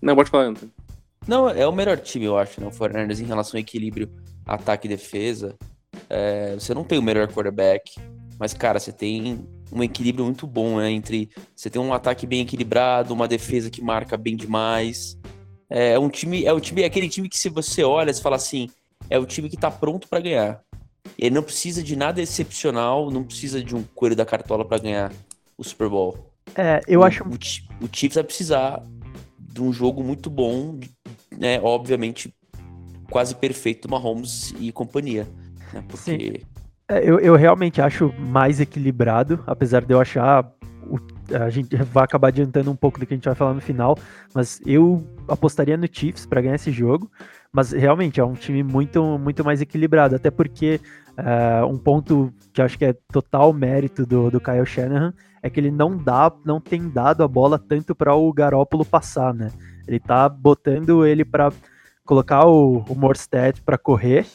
[0.00, 0.72] Não, pode falar, Antônio.
[1.28, 2.66] Não, é o melhor time, eu acho, né?
[2.66, 4.08] O 49ers em relação ao equilíbrio
[4.46, 5.54] ataque e defesa.
[6.08, 7.92] É, você não tem o melhor quarterback,
[8.38, 10.90] mas, cara, você tem um equilíbrio muito bom, né?
[10.90, 15.16] Entre você tem um ataque bem equilibrado, uma defesa que marca bem demais.
[15.68, 18.34] É um time, é um time, é aquele time que se você olha, você fala
[18.36, 18.68] assim,
[19.08, 20.60] é o time que tá pronto pra ganhar.
[21.18, 25.12] Ele não precisa de nada excepcional, não precisa de um coelho da cartola pra ganhar
[25.56, 26.32] o Super Bowl.
[26.54, 27.24] É, eu o, acho.
[27.24, 27.34] O,
[27.84, 28.82] o Chiefs vai precisar
[29.38, 30.78] de um jogo muito bom,
[31.36, 31.60] né?
[31.60, 32.34] Obviamente,
[33.10, 35.26] quase perfeito do Mahomes e companhia.
[35.72, 35.84] Né?
[35.88, 36.42] Porque.
[36.88, 40.50] É, eu, eu realmente acho mais equilibrado, apesar de eu achar.
[40.86, 43.60] o- a gente vai acabar adiantando um pouco do que a gente vai falar no
[43.60, 43.96] final,
[44.34, 47.08] mas eu apostaria no Chiefs para ganhar esse jogo.
[47.52, 50.80] Mas realmente é um time muito, muito mais equilibrado, até porque
[51.16, 55.50] é, um ponto que eu acho que é total mérito do, do Kyle Shanahan é
[55.50, 59.50] que ele não dá, não tem dado a bola tanto para o Garópolo passar, né?
[59.88, 61.50] Ele tá botando ele para
[62.04, 64.26] colocar o, o Morstead para correr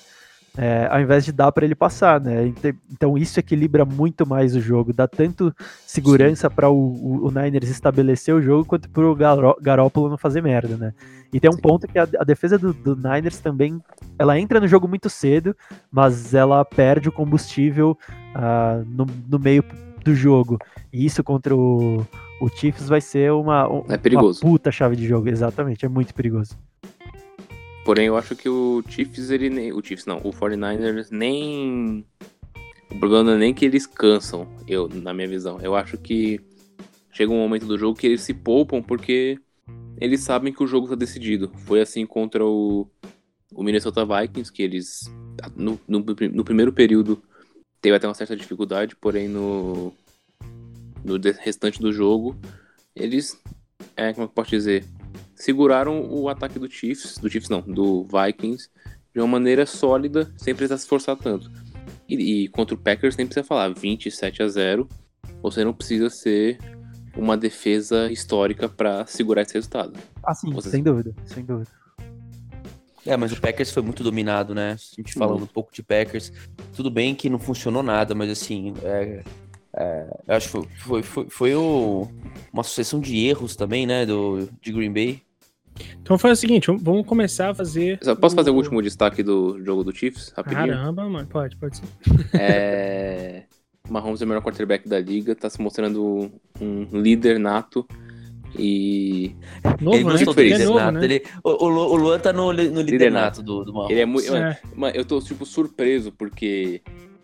[0.58, 2.52] é, ao invés de dar para ele passar, né?
[2.92, 5.54] Então isso equilibra muito mais o jogo, dá tanto
[5.86, 10.18] segurança para o, o, o Niners estabelecer o jogo quanto para o Garó- Garópolo não
[10.18, 10.94] fazer merda, né?
[11.34, 13.82] E tem um ponto que a, a defesa do, do Niners também,
[14.18, 15.54] ela entra no jogo muito cedo,
[15.92, 17.98] mas ela perde o combustível
[18.34, 19.64] ah, no, no meio
[20.06, 20.58] do jogo.
[20.94, 22.06] E isso contra o,
[22.40, 23.98] o Chiefs vai ser uma, um- É
[24.44, 26.56] uma puta chave de jogo, exatamente, é muito perigoso.
[27.86, 29.72] Porém, eu acho que o Chiefs, ele nem.
[29.72, 32.04] O Chiefs não, o 49ers nem.
[32.90, 35.60] O problema não é nem que eles cansam, eu, na minha visão.
[35.62, 36.42] Eu acho que
[37.12, 39.40] chega um momento do jogo que eles se poupam porque
[40.02, 41.52] eles sabem que o jogo tá decidido.
[41.60, 42.90] Foi assim contra o,
[43.54, 45.02] o Minnesota Vikings, que eles.
[45.56, 47.22] No, no, no primeiro período
[47.80, 49.94] teve até uma certa dificuldade, porém no.
[51.04, 52.36] No restante do jogo,
[52.96, 53.40] eles.
[53.96, 54.84] É, como é eu posso dizer?
[55.36, 58.70] Seguraram o ataque do Chiefs, do Chiefs não, do Vikings,
[59.14, 61.52] de uma maneira sólida, sem precisar se esforçar tanto.
[62.08, 64.88] E, e contra o Packers nem precisa falar, 27 a 0,
[65.42, 66.58] você não precisa ser
[67.16, 69.94] uma defesa histórica para segurar esse resultado.
[70.24, 71.70] Ah, sim, Você- sem dúvida, sem dúvida.
[73.06, 74.72] É, mas o Packers foi muito dominado, né?
[74.72, 76.34] A gente falando um pouco de Packers.
[76.76, 78.74] Tudo bem que não funcionou nada, mas assim.
[78.82, 79.24] É,
[79.76, 82.08] é, eu acho que foi, foi, foi, foi o-
[82.54, 84.06] uma sucessão de erros também, né?
[84.06, 85.22] Do, de Green Bay.
[86.02, 88.00] Então faz o seguinte, vamos- começar a fazer.
[88.22, 90.68] Posso fazer o último destaque do jogo do Chiefs, rapidinho?
[90.68, 91.28] Caramba, mano.
[91.28, 91.84] Pode, pode ser.
[92.40, 93.44] É...
[93.90, 97.86] Mahomes é o melhor quarterback da liga, tá se mostrando um líder nato
[98.58, 99.36] e
[99.82, 100.24] Novo, ele né?
[100.26, 100.54] do feliz.
[100.54, 101.04] Ele é novo, né?
[101.04, 103.92] Ele, o, o, o Luan tá no, no lidernato do, do Mahomes.
[103.92, 104.34] ele é muito...
[104.36, 104.60] É.
[104.76, 106.82] Mano, eu tô, tipo, surpreso, porque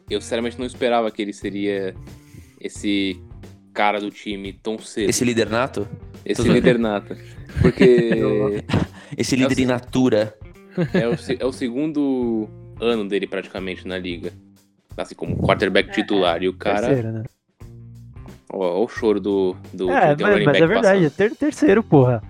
[0.09, 1.95] eu sinceramente não esperava que ele seria
[2.61, 3.19] esse
[3.73, 5.09] cara do time tão cedo.
[5.09, 5.87] Esse líder nato?
[6.25, 7.15] Esse Tudo- líder nato.
[7.61, 8.63] Porque
[9.17, 9.63] Esse líder sei.
[9.65, 10.33] in natura.
[10.93, 12.47] é o, se- é o segundo
[12.79, 14.31] ano dele praticamente na liga.
[14.97, 16.41] Assim, como quarterback titular.
[16.43, 16.87] E o cara.
[16.87, 17.23] Terceiro, né?
[18.51, 19.55] Ó, ó o choro do.
[19.73, 21.11] do É, um mas, mas é verdade, é passando.
[21.29, 22.21] ter, terceiro, porra.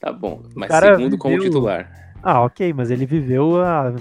[0.00, 0.42] Tá bom.
[0.54, 2.14] Mas segundo como viveu- titular.
[2.22, 3.94] Ah, ok, mas ele viveu a,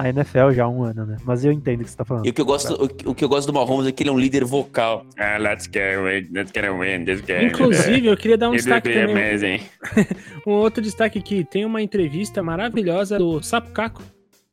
[0.00, 1.16] a NFL já há um ano, né?
[1.24, 2.24] Mas eu entendo o que você tá falando.
[2.26, 4.02] E o que eu gosto, o, que- o que eu gosto do Mahomes é que
[4.04, 5.04] ele é um líder vocal.
[5.18, 7.46] Ah, let's get win, let's get a win this game.
[7.46, 9.10] Inclusive, eu queria dar um It destaque também.
[9.30, 9.60] amazing.
[10.46, 14.02] Um outro destaque aqui, tem uma entrevista maravilhosa do Sapo Caco,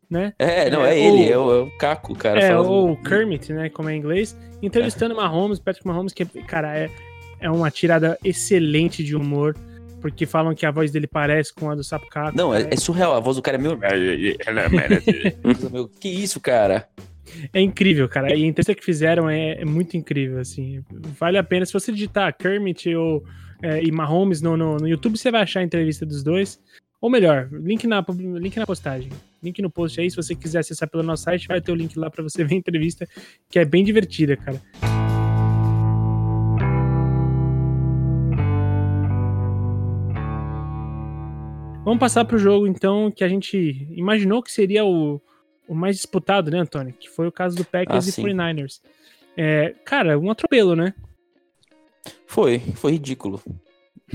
[0.09, 0.33] né?
[0.39, 2.39] É, não, É, é, ele, o- é o, é o Caco, cara.
[2.41, 3.69] é, ou Kermit, né?
[3.69, 6.89] Como é em inglês, entrevistando Mahomes, Patrick Mahomes, que, cara, é,
[7.39, 9.55] é uma tirada excelente de humor,
[10.05, 12.37] porque falam que a voz dele parece com a do Sapo Caco.
[12.37, 13.15] Não, é, é surreal.
[13.15, 13.75] A voz do cara é meio.
[13.75, 13.81] Man.
[15.73, 16.87] meu que isso, cara?
[17.51, 18.29] É incrível, cara.
[18.29, 20.83] E a entrevista que fizeram é, é muito incrível, assim.
[21.19, 21.65] Vale a pena.
[21.65, 23.23] Se você digitar Kermit ou,
[23.63, 26.61] é, e Mahomes no, no, no YouTube, você vai achar a entrevista dos dois.
[27.01, 28.05] Ou melhor, link na,
[28.39, 29.09] link na postagem.
[29.41, 30.07] Link no post aí.
[30.11, 32.53] Se você quiser acessar pelo nosso site, vai ter o link lá pra você ver
[32.53, 33.07] a entrevista,
[33.49, 34.61] que é bem divertida, cara.
[41.85, 45.21] Vamos passar pro jogo, então, que a gente imaginou que seria o,
[45.67, 46.91] o mais disputado, né, Antônio?
[46.99, 48.23] Que foi o caso do Packers Ah, e sim.
[48.23, 48.81] 49ers.
[49.37, 50.93] É, cara, um atropelo, né?
[52.25, 53.39] Foi, foi ridículo.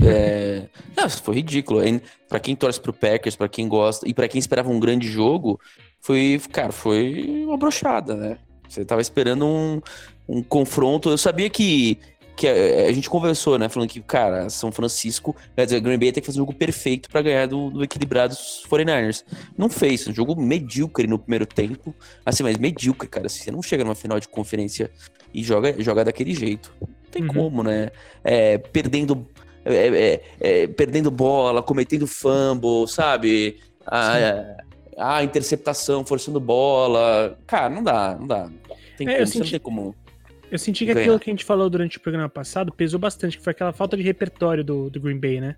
[0.03, 0.67] É...
[0.95, 1.81] Não, foi ridículo.
[1.81, 2.01] hein?
[2.27, 5.59] Pra quem torce pro Packers, pra quem gosta e pra quem esperava um grande jogo,
[5.99, 8.37] foi, cara, foi uma brochada, né?
[8.67, 9.81] Você tava esperando um,
[10.27, 11.09] um confronto.
[11.09, 11.97] Eu sabia que,
[12.41, 13.69] que a, a gente conversou, né?
[13.69, 17.09] Falando que, cara, São Francisco, quer dizer, Green Bay tem que fazer um jogo perfeito
[17.09, 19.23] pra ganhar do, do equilibrados 49ers.
[19.57, 21.93] Não fez, um jogo medíocre no primeiro tempo.
[22.25, 23.27] Assim, mas medíocre, cara.
[23.27, 24.89] Assim, você não chega numa final de conferência
[25.33, 26.73] e joga, joga daquele jeito.
[26.81, 27.27] Não tem Uhum.
[27.33, 27.89] como, né?
[28.23, 29.27] É, perdendo.
[29.63, 30.21] é, é,
[30.63, 33.59] é, perdendo bola, cometendo fumble, sabe?
[33.85, 34.57] A,
[34.97, 37.37] a interceptação, forçando bola.
[37.45, 38.49] Cara, não dá, não dá.
[38.97, 39.95] Tem É, como, senti- como.
[40.51, 41.05] Eu senti que Ganhar.
[41.05, 43.95] aquilo que a gente falou durante o programa passado pesou bastante, que foi aquela falta
[43.95, 45.55] de repertório do, do Green Bay, né?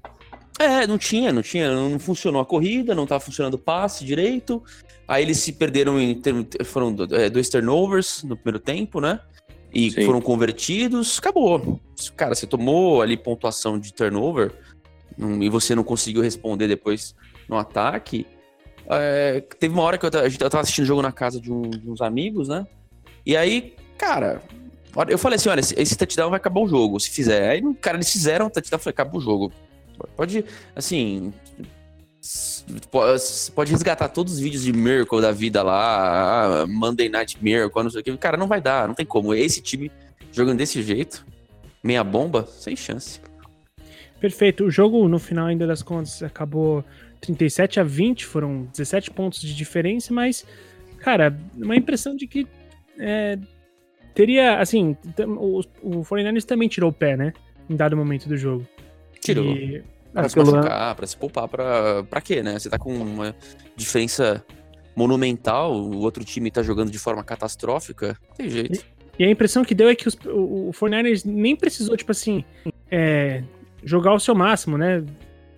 [0.59, 4.61] É, não tinha, não tinha, não funcionou a corrida, não tava funcionando o passe direito.
[5.07, 6.21] Aí eles se perderam em
[6.63, 9.19] foram é, dois turnovers no primeiro tempo, né?
[9.73, 10.05] E Sim.
[10.05, 11.81] foram convertidos, acabou.
[12.15, 14.51] Cara, você tomou ali pontuação de turnover
[15.41, 17.15] e você não conseguiu responder depois
[17.49, 18.27] no ataque.
[18.87, 21.11] é, teve uma hora que eu, ta- a gente- eu tava assistindo o jogo na
[21.11, 22.67] casa de, um- de uns amigos, né?
[23.25, 24.41] E aí, cara,
[25.07, 27.49] eu falei assim: olha, esse, touchdown vai acabar o jogo, se fizer.
[27.49, 29.51] Aí, cara, eles fizeram o touchdown, falei, acabou o jogo.
[30.15, 31.33] Pode, assim.
[33.53, 37.89] Pode resgatar todos os vídeos de Miracle da vida lá, ah, Monday Night Miracle, não
[37.89, 38.15] sei o que.
[38.17, 39.33] Cara, não vai dar, não tem como.
[39.33, 39.91] Esse time
[40.31, 41.25] jogando desse jeito,
[41.83, 43.19] meia bomba, sem chance.
[44.21, 44.63] Perfeito.
[44.63, 46.83] O jogo, no final, ainda das contas, acabou
[47.19, 50.45] 37 a 20, foram 17 pontos de diferença, mas,
[50.99, 52.47] cara, uma impressão de que
[52.97, 53.37] é,
[54.13, 54.95] teria, assim,
[55.27, 57.33] o, o 49ers também tirou o pé, né?
[57.69, 58.65] Em dado momento do jogo.
[59.19, 59.45] Tirou.
[59.45, 62.59] E- Pra se machucar, pra se poupar, pra, pra quê, né?
[62.59, 63.35] Você tá com uma
[63.75, 64.45] diferença
[64.95, 68.85] monumental, o outro time tá jogando de forma catastrófica, não tem jeito.
[69.17, 72.43] E a impressão que deu é que os, o, o 49ers nem precisou, tipo assim,
[72.91, 73.43] é,
[73.83, 75.03] jogar o seu máximo, né?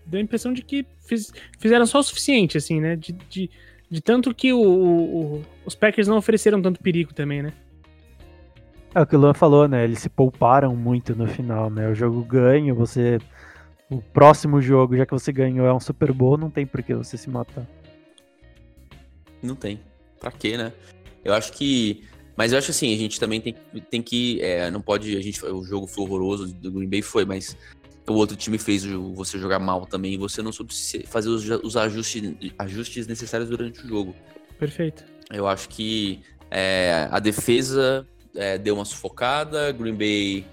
[0.05, 2.95] Deu a impressão de que fiz- fizeram só o suficiente, assim, né?
[2.95, 3.49] De, de,
[3.89, 7.51] de tanto que o- o- os Packers não ofereceram tanto perigo também, né?
[8.95, 9.83] É o que o Luan falou, né?
[9.83, 11.89] Eles se pouparam muito no final, né?
[11.89, 13.19] O jogo ganha, você.
[13.89, 16.95] O próximo jogo, já que você ganhou, é um Super Bowl, não tem por que
[16.95, 17.67] você se matar.
[19.43, 19.81] Não tem.
[20.17, 20.71] Pra quê, né?
[21.25, 22.05] Eu acho que.
[22.37, 23.53] Mas eu acho assim, a gente também tem,
[23.91, 24.41] tem que.
[24.41, 25.17] é, não pode.
[25.17, 27.57] A gente, o jogo foi horroroso, do Green Bay foi, mas
[28.07, 30.73] o outro time fez você jogar mal também e você não soube
[31.05, 34.15] fazer os, os ajustes, ajustes necessários durante o jogo.
[34.57, 35.03] Perfeito.
[35.29, 40.45] Eu acho que é, a defesa é, deu uma sufocada, Green Bay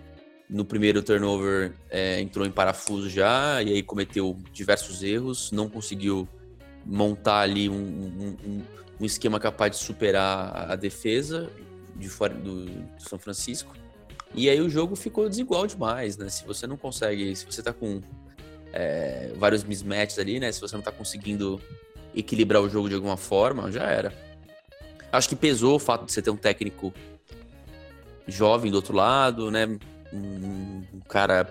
[0.49, 6.29] no primeiro turnover é, entrou em parafuso já e aí cometeu diversos erros, não conseguiu
[6.85, 8.63] montar ali um, um- um-
[9.05, 11.51] esquema capaz de superar a- a defesa
[11.97, 13.75] de fora do, do São Francisco.
[14.35, 16.29] E aí o jogo ficou desigual demais, né?
[16.29, 18.01] Se você não consegue, se você tá com
[18.73, 20.51] é, vários mismatches ali, né?
[20.53, 21.61] Se você não tá conseguindo
[22.15, 24.13] equilibrar o jogo de alguma forma, já era.
[25.13, 26.93] Acho que pesou o fato de você ter um técnico
[28.27, 29.67] jovem do outro lado, né?
[30.13, 31.49] Um, um cara.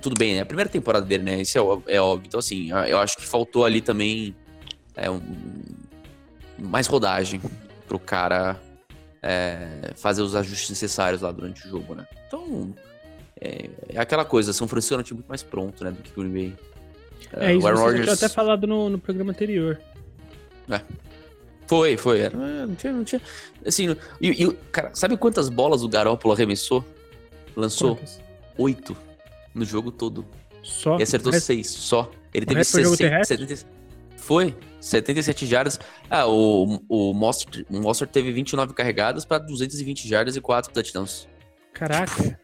[0.00, 0.40] Tudo bem, né?
[0.42, 1.40] A primeira temporada dele, né?
[1.40, 2.26] Isso é, é óbvio.
[2.28, 4.34] Então, assim, eu acho que faltou ali também
[4.96, 5.22] é, um-
[6.58, 7.40] mais rodagem
[7.86, 8.60] pro cara
[9.22, 12.06] é, fazer os ajustes necessários lá durante o jogo, né?
[12.26, 12.72] Então,
[13.40, 15.90] é, é aquela coisa, São Francisco era um time muito mais pronto, né?
[15.90, 16.56] Do que o Green Bay.
[17.32, 19.80] É, isso o Aaron Rodgers- até falado no, no programa anterior.
[21.68, 22.20] Foi, foi.
[22.20, 23.20] Era, é, não tinha, não tinha.
[23.64, 26.84] Assim, e, e, cara, sabe quantas bolas o Garópolo arremessou?
[27.54, 28.20] Lançou Quantas?
[28.56, 28.96] oito
[29.54, 30.24] no jogo todo.
[30.62, 30.98] Só.
[30.98, 32.10] E acertou resto- seis só.
[32.32, 33.46] Ele teve resto foi jogo 60, terrestre?
[33.56, 33.66] 70
[34.16, 34.54] Foi.
[34.80, 35.80] 77 jardas.
[36.08, 41.28] Ah, o, o Monster, o Monster teve 29 carregadas para 220 jardas e 4 touchdowns.
[41.72, 42.38] Caraca.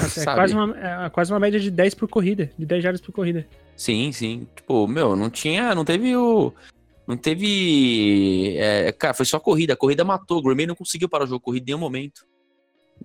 [0.00, 0.76] É, é quase, uma,
[1.06, 2.50] é quase uma média de 10 por corrida.
[2.58, 3.46] De 10 jardas por corrida.
[3.76, 4.48] Sim, sim.
[4.56, 5.74] Tipo, meu, não tinha.
[5.74, 6.52] Não teve o.
[7.06, 8.56] Não teve.
[8.56, 9.74] é, cara, foi só corrida.
[9.74, 10.38] A corrida matou.
[10.38, 12.26] O Green Bay não conseguiu parar o jogo corrido em nenhum momento.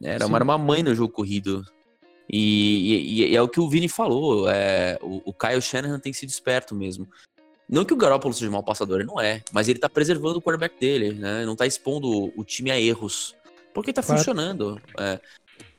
[0.02, 0.32] Era, Sim.
[0.32, 1.66] uma- era uma mãe no jogo corrido.
[2.32, 4.50] E, e- e é o que o Vini falou.
[4.50, 7.10] É, o, o Kyle Shanahan tem sido esperto mesmo.
[7.68, 9.44] Não que o Garoppolo seja um mau passador, ele não é.
[9.52, 11.46] Mas ele tá preservando o quarterback dele, né?
[11.46, 13.36] Não tá expondo o, time a erros.
[13.74, 14.82] Porque tá funcionando.
[14.98, 15.20] É,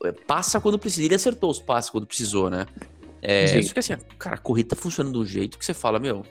[0.05, 1.03] é, passa quando precisa.
[1.05, 2.65] Ele acertou os passes quando precisou, né?
[3.21, 3.61] É, Sim.
[3.63, 6.23] só que assim, cara, a corrida tá funcionando de um jeito que você fala, meu,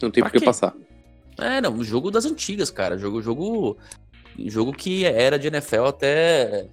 [0.00, 0.74] Não tem por que passar.
[1.38, 2.96] É, não, jogo das antigas, cara.
[2.98, 3.76] Jogo, jogo,
[4.46, 6.66] jogo que era de NFL até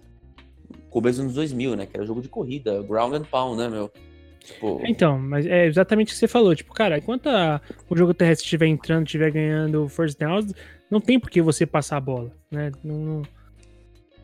[0.90, 1.86] começo dos anos 2000, né?
[1.86, 3.92] Que era jogo de corrida, ground and pound, né, meu?
[4.44, 6.56] Tipo, Então, mas é exatamente o que você falou.
[6.56, 10.54] Tipo, cara, enquanto a- o jogo terrestre estiver entrando, estiver ganhando first downs,
[10.90, 12.72] não tem por que você passar a bola, né?
[12.84, 13.22] Não, não-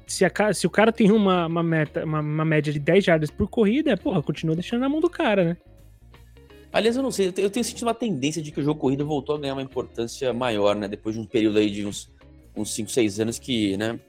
[0.07, 3.29] Se, a se o cara tem uma, uma meta, uma, uma média de 10 jardas
[3.31, 5.57] por corrida, porra, continua deixando na mão do cara, né?
[6.77, 9.35] Aliás, eu não sei, eu tenho, sentido uma tendência de que o jogo corrida voltou
[9.35, 10.87] a ganhar uma importância maior, né?
[10.87, 12.11] Depois de um período aí de uns,
[12.55, 13.99] uns 5, 6 anos que, né?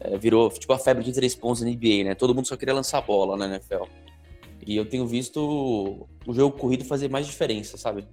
[0.00, 2.14] é, virou tipo a febre de três pontos na NBA, né?
[2.14, 3.84] Todo mundo só queria lançar bola na NFL.
[4.66, 8.06] E eu tenho visto o jogo corrido fazer mais diferença, sabe?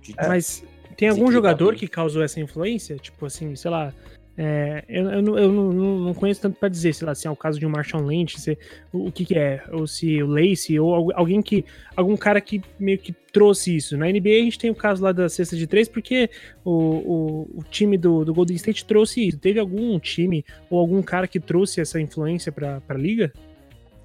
[0.00, 0.64] De- Mas
[0.96, 2.96] tem algum jogador que causou essa influência?
[2.96, 3.92] Tipo assim, sei lá.
[4.36, 7.30] É, eu eu, não, eu não- não- conheço tanto pra dizer, sei lá, se é
[7.30, 8.58] o caso de um Marshall Lynch, se,
[8.92, 11.64] o, o que, que é, ou se o Lacey, ou al- alguém que.
[11.96, 13.96] algum cara que meio que trouxe isso.
[13.96, 16.28] Na NBA a gente tem o caso lá da cesta de três, porque
[16.64, 19.38] o, o, o time do, do Golden State trouxe isso.
[19.38, 23.32] Teve algum time ou algum cara que trouxe essa influência pra, pra liga?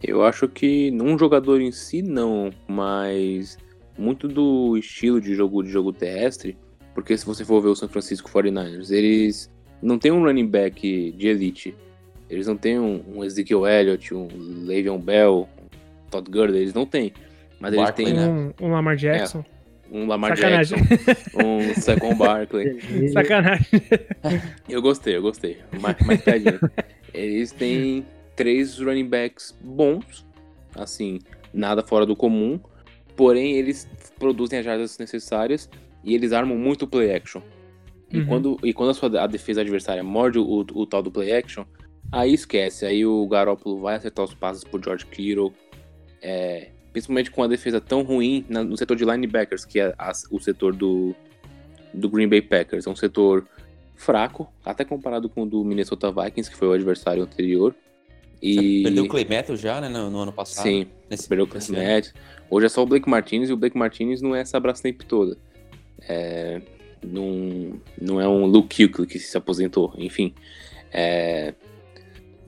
[0.01, 3.57] Eu acho que num jogador em si não, mas
[3.97, 6.57] muito do estilo de jogo de jogo terrestre,
[6.95, 9.51] porque se você for ver o San Francisco 49ers, eles
[9.81, 11.75] não tem um running back de elite.
[12.29, 14.27] Eles não têm um, um Ezekiel Elliott, um
[14.65, 17.13] Le'Veon Bell, um Todd Gurley, eles não têm.
[17.59, 18.27] Mas eles têm né?
[18.27, 19.43] Um, um Lamar Jackson?
[19.91, 20.83] um Lamar Sacanagem.
[20.83, 22.79] Jackson, um Saquon Barkley.
[23.11, 23.65] Sacanagem.
[24.69, 25.57] Eu gostei, eu gostei.
[25.79, 26.59] Mais, mais piadinha.
[27.13, 28.05] Eles têm
[28.35, 30.25] três running backs bons,
[30.75, 31.19] assim,
[31.53, 32.59] nada fora do comum,
[33.15, 33.87] porém eles
[34.19, 35.69] produzem as jardas necessárias
[36.03, 37.41] e eles armam muito play action.
[38.11, 38.25] E Uhum.
[38.25, 41.63] quando, e quando a sua a defesa adversária morde o, o tal do play action,
[42.11, 42.85] aí esquece.
[42.85, 45.53] Aí o Garoppolo vai acertar os passes por George Kittle.
[46.21, 50.11] é, principalmente com a defesa tão ruim na- no setor de linebackers, que é a-
[50.31, 51.15] o setor do,
[51.93, 52.85] do Green Bay Packers.
[52.85, 53.47] É um setor
[53.95, 57.73] fraco, até comparado com o do Minnesota Vikings, que foi o adversário anterior.
[58.41, 60.63] E Perdeu o Clay Matthews já, né, no, no ano passado.
[60.63, 61.93] sim, Nesse, perdeu o nesse Chris ano.
[61.95, 62.09] Matt.
[62.49, 65.37] Hoje é só o Blake Martinez e o Blake Martinez não é essa Brastemp toda.
[66.01, 66.61] É,
[67.03, 70.33] não, não é um Luke Kuechly que se aposentou, enfim.
[70.91, 71.53] É,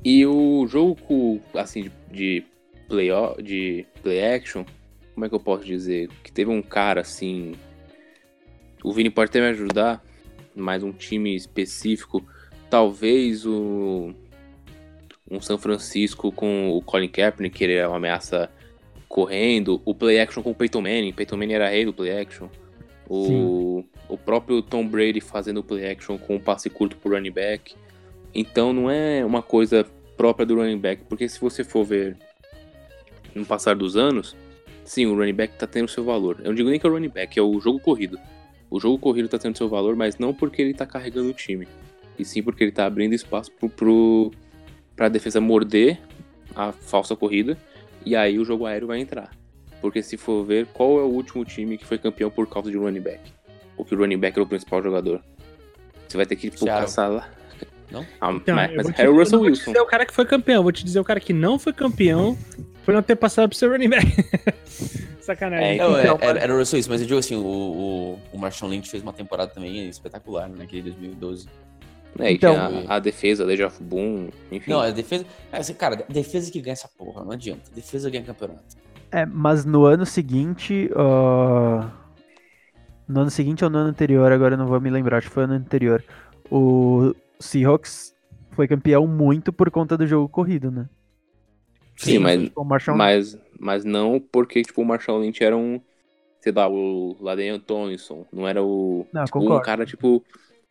[0.03, 2.43] e o jogo assim, de, de
[2.87, 3.09] play,
[3.43, 4.65] de play action,
[5.13, 6.09] como é que eu posso dizer?
[6.23, 7.53] Que teve um cara assim.
[8.83, 10.03] O Vini pode até me ajudar,
[10.55, 12.25] mas um time específico,
[12.69, 14.13] talvez o
[15.29, 18.49] um São Francisco com o Colin Kaepernick, que ele é uma ameaça
[19.07, 22.49] correndo, o play action com o Peyton Manning, Peyton Manning era rei do play action.
[23.07, 27.73] O, o próprio Tom Brady fazendo play action com um passe curto pro running back.
[28.35, 29.85] Então não é uma coisa
[30.17, 32.17] própria do running back, porque se você for ver
[33.33, 34.35] no passar dos anos,
[34.83, 36.37] sim, o running back tá tendo seu valor.
[36.39, 38.19] Eu não digo nem que é o running back, é o jogo corrido.
[38.69, 41.67] O jogo corrido tá tendo seu valor, mas não porque ele tá carregando o time,
[42.17, 44.31] e sim porque ele tá abrindo espaço pro, pro,
[44.95, 45.99] pra defesa morder
[46.55, 47.57] a falsa corrida,
[48.05, 49.31] e aí o jogo aéreo vai entrar.
[49.81, 52.77] Porque se for ver, qual é o último time que foi campeão por causa de
[52.77, 53.40] running back?
[53.81, 55.23] Ou que o running back era o principal jogador?
[56.07, 57.27] Você vai ter que tipo, caçar lá.
[57.89, 58.05] Não?
[58.21, 59.71] Ah, Então, mas mas te- era o Russell não vou te Wilson.
[59.71, 62.37] dizer o cara que foi campeão, vou te dizer o cara que não foi campeão
[62.85, 64.05] por não ter passado pro seu running back.
[65.19, 65.79] Sacanagem.
[65.79, 68.19] É, Não, é- Então, era, era o Russell Wilson, mas eu digo assim, o, o,
[68.33, 71.47] o Marshall Lynch fez uma temporada também espetacular né, naquele 2012.
[72.19, 72.55] É, e Então-
[72.87, 74.69] a, a defesa, Legion of Boom, enfim.
[74.69, 75.25] Não, a defesa.
[75.51, 77.63] é, assim, cara, defesa que ganha essa porra, não adianta.
[77.73, 78.61] Defesa ganha campeonato.
[79.11, 81.83] É, mas no ano seguinte, ó,
[83.11, 85.33] no ano seguinte ou no ano anterior, agora eu não vou me lembrar, acho que
[85.33, 86.03] foi no ano anterior,
[86.49, 88.13] o Seahawks
[88.51, 90.87] foi campeão muito por conta do jogo corrido, né?
[91.95, 95.79] Sim, mas, Marshall mas, mas não porque tipo, o Marshall Lynch era um,
[96.41, 98.25] sei lá, o Laden Tomlinson.
[98.33, 99.05] Não era o.
[99.13, 100.23] Não, tipo, um cara, tipo.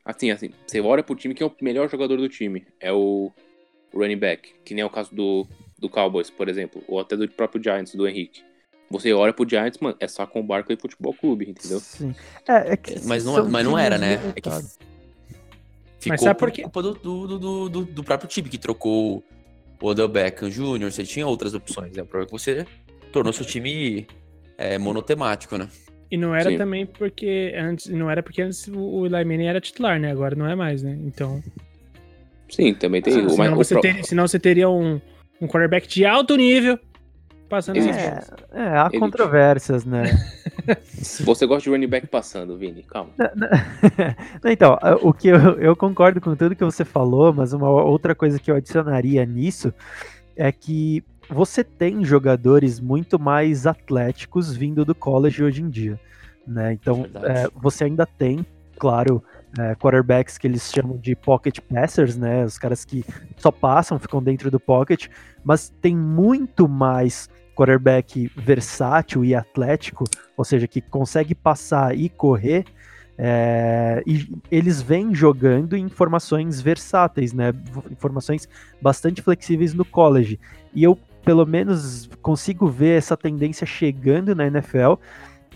[0.05, 2.67] Assim, assim, você olha pro time que é o melhor jogador do time.
[2.81, 3.31] É o
[3.95, 4.53] running back.
[4.65, 5.47] Que nem é o caso do,
[5.79, 6.83] do Cowboys, por exemplo.
[6.89, 8.43] Ou até do próprio Giants, do Henrique.
[8.91, 11.79] Você olha pro Giants, mano, é só com o Barkley Futebol Clube, entendeu?
[11.79, 12.13] Sim.
[12.49, 14.15] É, é que Mas não, são mas não era, né?
[14.35, 14.51] É que
[16.01, 16.63] ficou sabe por quê?
[16.63, 19.23] culpa do, do, do, do, do próprio time que trocou
[19.81, 21.97] o Odell Beckham Jr., você tinha outras opções.
[21.97, 22.67] É o problema é que você
[23.13, 24.07] tornou seu time
[24.59, 25.69] é, monotemático, né?
[26.11, 26.59] E não era Sim.
[26.59, 30.11] também porque antes, não era porque antes o Eli Manning era titular, né?
[30.11, 30.99] Agora não é mais, né?
[31.07, 31.41] Então,
[32.49, 33.13] Sim, também tem.
[33.25, 35.01] o, senão, mas o você pro- ter- senão você teria um,
[35.41, 36.77] um quarterback de alto nível
[37.51, 38.21] passando É,
[38.53, 40.05] é, há Ele- controvérsias, né?
[40.95, 43.11] Você gosta de running back passando, Vini, calma.
[44.43, 48.15] Não, então, o que eu, eu concordo com tudo que você falou, mas uma outra
[48.15, 49.75] coisa que eu adicionaria nisso
[50.37, 55.99] é que você tem jogadores muito mais atléticos vindo do college hoje em dia,
[56.47, 56.73] né?
[56.73, 57.27] Então, Verdade.
[57.27, 58.47] é, você ainda tem,
[58.79, 59.23] claro,
[59.59, 62.45] é, quarterbacks que eles chamam de pocket passers, né?
[62.45, 63.05] Os caras que
[63.37, 65.09] só passam, ficam dentro do pocket,
[65.43, 67.29] mas tem muito mais
[67.61, 70.05] quarterback versátil e atlético,
[70.35, 72.65] ou seja, que consegue passar e correr,
[73.19, 77.53] é, e eles vêm jogando em formações versáteis, né?
[77.91, 78.49] Informações
[78.81, 80.41] bastante flexíveis no college.
[80.73, 84.95] E eu, pelo menos, consigo ver essa tendência chegando na NFL,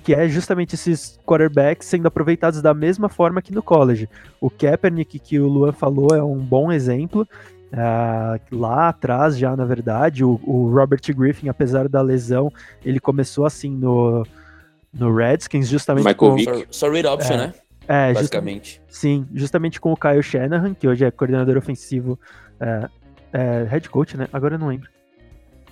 [0.02, 4.10] que é justamente esses quarterbacks sendo aproveitados da mesma forma que no college.
[4.38, 7.26] O Kaepernick, que o Luan falou, é um bom exemplo.
[7.76, 12.52] Ah, lá atrás, já na verdade, o, o Robert Griffin, apesar da lesão,
[12.84, 14.24] ele começou assim no,
[14.92, 16.66] no Redskins, justamente Michael com, Vick.
[16.70, 17.54] Só, read option, É, né?
[17.88, 18.80] é, Basicamente.
[18.88, 22.18] sim, justamente com o Kyle Shanahan, que hoje é coordenador ofensivo,
[22.60, 22.88] é,
[23.32, 24.28] é, head coach, né?
[24.32, 24.88] Agora eu não lembro.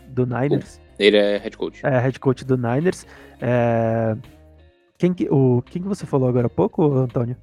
[0.08, 0.80] Do Niners.
[0.98, 1.86] Ele é head coach.
[1.86, 3.06] É, head coach do Niners.
[3.40, 4.16] É,
[4.98, 7.36] quem, que, o, quem que você falou agora há pouco, Antônio?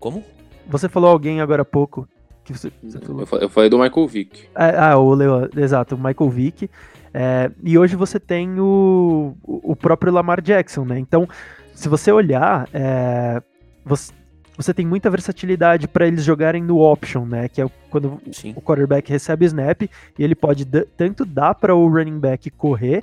[0.00, 0.24] Como?
[0.66, 2.08] Você falou alguém agora há pouco.
[2.52, 3.20] Que você, você falou?
[3.22, 4.48] Eu fa- eu falei do Michael Vick.
[4.54, 6.70] Ah, ah, o Leo, exato, o Michael Vick.
[7.12, 10.98] É, e hoje você tem o, o próprio Lamar Jackson, né?
[10.98, 11.28] Então,
[11.74, 13.42] se você olhar, é,
[13.84, 14.12] você,
[14.56, 17.48] você tem muita versatilidade para eles jogarem no option, né?
[17.48, 18.52] Que é quando Sim.
[18.56, 20.64] o quarterback recebe o snap e ele pode
[20.96, 23.02] tanto dar para o running back correr,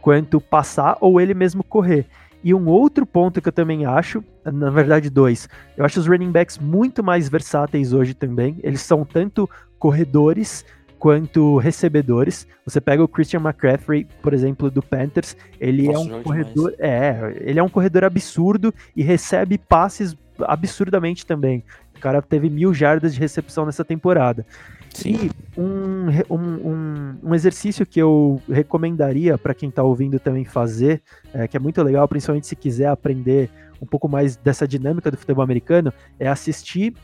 [0.00, 2.06] quanto passar ou ele mesmo correr.
[2.44, 6.30] E um outro ponto que eu também acho, na verdade dois, eu acho os running
[6.30, 8.60] backs muito mais versáteis hoje também.
[8.62, 10.62] Eles são tanto corredores
[10.98, 12.46] quanto recebedores.
[12.66, 17.34] Você pega o Christian McCaffrey, por exemplo, do Panthers, ele Nossa, é um corredor, é,
[17.40, 21.64] ele é um corredor absurdo e recebe passes absurdamente também.
[21.96, 24.44] O cara teve mil jardas de recepção nessa temporada.
[24.94, 25.28] Sim.
[25.56, 31.02] E um, um, um, um exercício que eu recomendaria para quem está ouvindo também fazer,
[31.32, 33.50] é, que é muito legal, principalmente se quiser aprender
[33.82, 36.94] um pouco mais dessa dinâmica do futebol americano, é assistir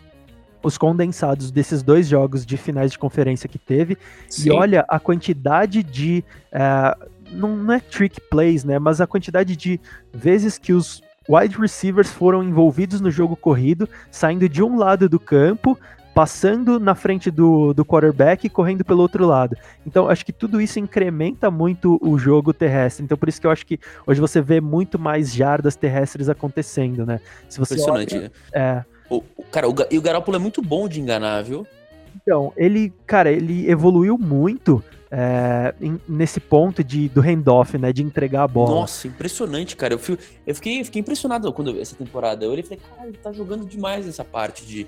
[0.62, 3.97] os condensados desses dois jogos de finais de conferência que teve
[4.45, 6.24] e olha a quantidade de.
[6.53, 6.97] é,
[7.32, 8.78] não, não é trick plays, né?
[8.78, 9.80] Mas a quantidade de
[10.12, 15.20] vezes que os wide receivers foram envolvidos no jogo corrido, saindo de um lado do
[15.20, 15.78] campo,
[16.15, 19.57] passando na frente do, do quarterback e correndo pelo outro lado.
[19.87, 23.05] Então, acho que tudo isso incrementa muito o jogo terrestre.
[23.05, 27.07] Então, por isso que eu acho que hoje você vê muito mais jardas terrestres acontecendo,
[27.07, 27.21] né?
[27.49, 28.17] Se você Impressionante.
[28.17, 31.67] olha- é, O, cara, o, e o Garoppolo é muito bom de enganar, viu?
[32.23, 34.83] Então, ele, cara, ele evoluiu muito
[35.13, 37.93] é, em- nesse ponto de, do handoff, né?
[37.93, 38.77] De entregar a bola.
[38.77, 39.95] Nossa, impressionante, cara.
[39.95, 42.45] Eu, fui- eu fiquei, fiquei impressionado quando eu vi essa temporada.
[42.45, 44.87] Eu olhei e falei, cara, ele tá jogando demais essa parte de.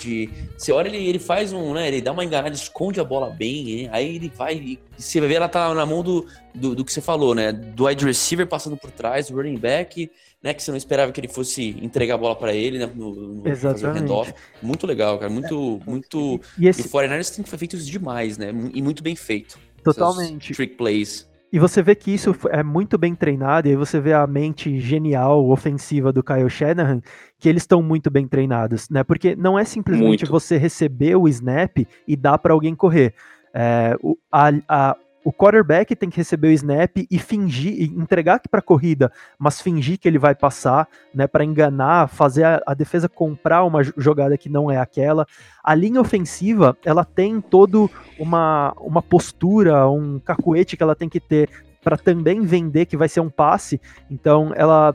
[0.00, 1.88] De você olha, ele, ele faz um, né?
[1.88, 4.54] Ele dá uma enganada, esconde a bola bem, né, aí ele vai.
[4.54, 7.52] E você vai ver, ela tá na mão do, do, do que você falou, né?
[7.52, 10.10] Do wide receiver passando por trás, do running back,
[10.42, 10.54] né?
[10.54, 12.90] Que você não esperava que ele fosse entregar a bola pra ele, né?
[12.94, 14.34] No, no fazer o Exatamente.
[14.62, 15.30] Muito legal, cara.
[15.30, 16.40] Muito, muito.
[16.58, 18.48] E E esse, o 49ers tem feito isso demais, né?
[18.72, 19.58] E muito bem feito.
[19.82, 20.44] totalmente.
[20.44, 21.28] Essas Trick plays.
[21.54, 24.80] E você vê que isso é muito bem treinado, e aí você vê a mente
[24.80, 27.00] genial, ofensiva do Kyle Shanahan,
[27.38, 29.04] que eles estão muito bem treinados, né?
[29.04, 30.32] Porque não é simplesmente Muito.
[30.32, 33.14] você receber o snap e dar para alguém correr.
[33.54, 33.96] É,
[34.32, 39.10] a, a- o quarterback tem que receber o snap e fingir, e entregar para corrida,
[39.38, 41.26] mas fingir que ele vai passar, né?
[41.26, 45.26] Para enganar, fazer a, a defesa comprar uma jo- jogada que não é aquela.
[45.62, 51.20] A linha ofensiva, ela tem todo uma, uma postura, um cacuete que ela tem que
[51.20, 51.48] ter
[51.82, 53.80] para também vender que vai ser um passe.
[54.10, 54.94] Então ela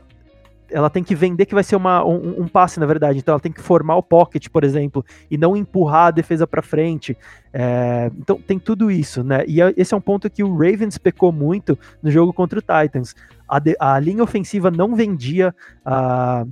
[0.72, 3.20] ela tem que vender que vai ser uma, um, um passe, na verdade.
[3.20, 6.62] Então ela tem que formar o pocket, por exemplo, e não empurrar a defesa para
[6.62, 7.18] frente.
[7.52, 9.44] É, então tem tudo isso, né?
[9.48, 12.62] E é- esse é um ponto que o Ravens pecou muito no jogo contra o
[12.62, 13.16] Titans.
[13.48, 15.54] A, de- a linha ofensiva não vendia
[15.84, 16.46] a-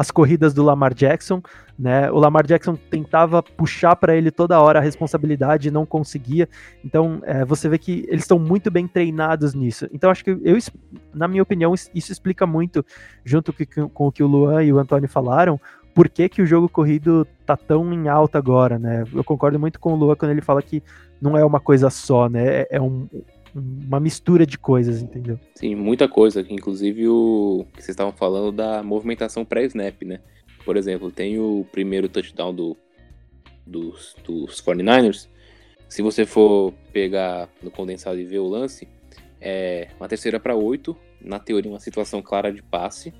[0.00, 1.42] as corridas do Lamar Jackson,
[1.78, 2.10] né?
[2.10, 6.48] O Lamar Jackson tentava puxar para ele toda hora a responsabilidade e não conseguia.
[6.82, 9.86] Então, é, você vê que eles estão muito bem treinados nisso.
[9.92, 10.56] Então, acho que eu,
[11.12, 12.82] na minha opinião, is- isso explica muito,
[13.24, 15.60] junto com, com o que o Luan e o Antônio falaram,
[15.94, 19.04] por que, que o jogo corrido tá tão em alta agora, né?
[19.12, 20.82] Eu concordo muito com o Luan quando ele fala que
[21.20, 22.60] não é uma coisa só, né?
[22.60, 23.06] É, é um-
[23.54, 25.38] uma mistura de coisas, entendeu?
[25.54, 26.44] Sim, muita coisa.
[26.48, 30.20] Inclusive o que vocês estavam falando da movimentação pré-snap, né?
[30.64, 32.76] Por exemplo, tem o primeiro touchdown do,
[33.66, 35.28] dos, dos 49ers.
[35.88, 38.86] Se você for pegar no condensado e ver o lance,
[39.40, 40.96] é uma terceira para oito.
[41.20, 43.12] Na teoria, uma situação clara de passe.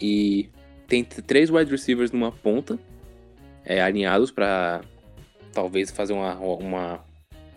[0.00, 0.48] E
[0.86, 2.78] tem três wide receivers numa ponta,
[3.64, 4.80] é, alinhados para
[5.52, 7.04] talvez fazer uma, uma,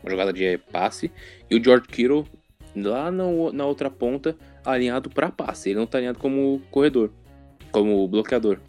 [0.04, 1.12] uma jogada de passe.
[1.50, 2.26] E o George Kittle
[2.76, 4.36] lá no- na outra ponta,
[4.66, 5.70] alinhado para passe.
[5.70, 7.12] Ele não tá alinhado como corredor,
[7.72, 8.60] como bloqueador.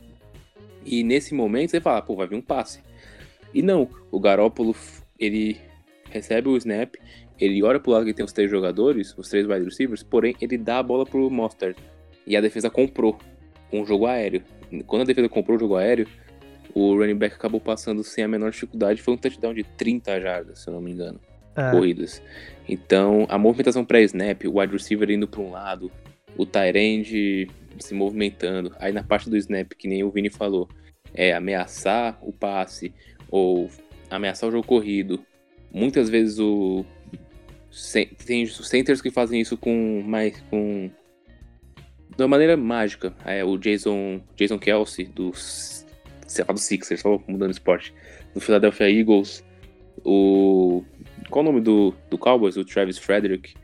[0.85, 2.81] E nesse momento você fala, pô, vai vir um passe.
[3.53, 4.75] E não, o Garópolo,
[5.19, 5.59] ele
[6.11, 6.95] recebe o snap,
[7.39, 10.59] ele olha pro lado que tem os três jogadores, os três wide receivers, porém ele
[10.59, 11.77] dá a bola pro Mostert.
[12.27, 13.19] E a defesa comprou
[13.73, 14.43] um jogo aéreo.
[14.87, 16.07] Quando a defesa comprou o jogo aéreo,
[16.75, 19.01] o running back acabou passando sem a menor dificuldade.
[19.01, 21.21] Foi um touchdown de 30 jardas, se eu não me engano
[21.57, 22.21] É, corridas.
[22.69, 25.91] Então, a movimentação pré-snap, o wide receiver indo para um lado,
[26.37, 28.75] o tight end se movimentando.
[28.79, 30.69] Aí na parte do snap, que nem o Vini falou,
[31.15, 32.93] é ameaçar o passe
[33.31, 33.71] ou
[34.11, 35.25] ameaçar o jogo corrido.
[35.73, 36.85] Muitas vezes o
[38.25, 40.89] tem centers que fazem isso com mais com
[42.17, 43.13] de uma maneira mágica.
[43.25, 45.84] É o Jason Jason Kelsey dos
[46.35, 47.95] sei lá, do Sixers, só mudando esporte,
[48.35, 49.45] do Philadelphia Eagles,
[50.05, 50.83] o
[51.31, 53.55] qual o nome do, do Cowboys, o Travis Frederick,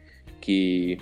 [0.41, 0.99] que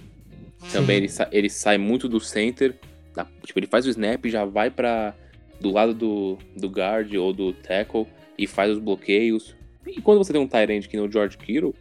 [0.73, 2.75] também ele, sa- ele sai muito do center,
[3.15, 5.15] da- tipo, ele faz o snap e já vai para
[5.61, 8.07] do lado do, do guard ou do tackle
[8.37, 9.55] e faz os bloqueios.
[9.87, 11.75] E quando você tem um end que nem o George Kittle,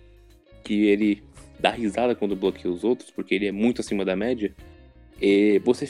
[0.64, 1.24] que ele
[1.60, 4.54] dá risada quando bloqueia os outros, porque ele é muito acima da média,
[5.22, 5.88] e você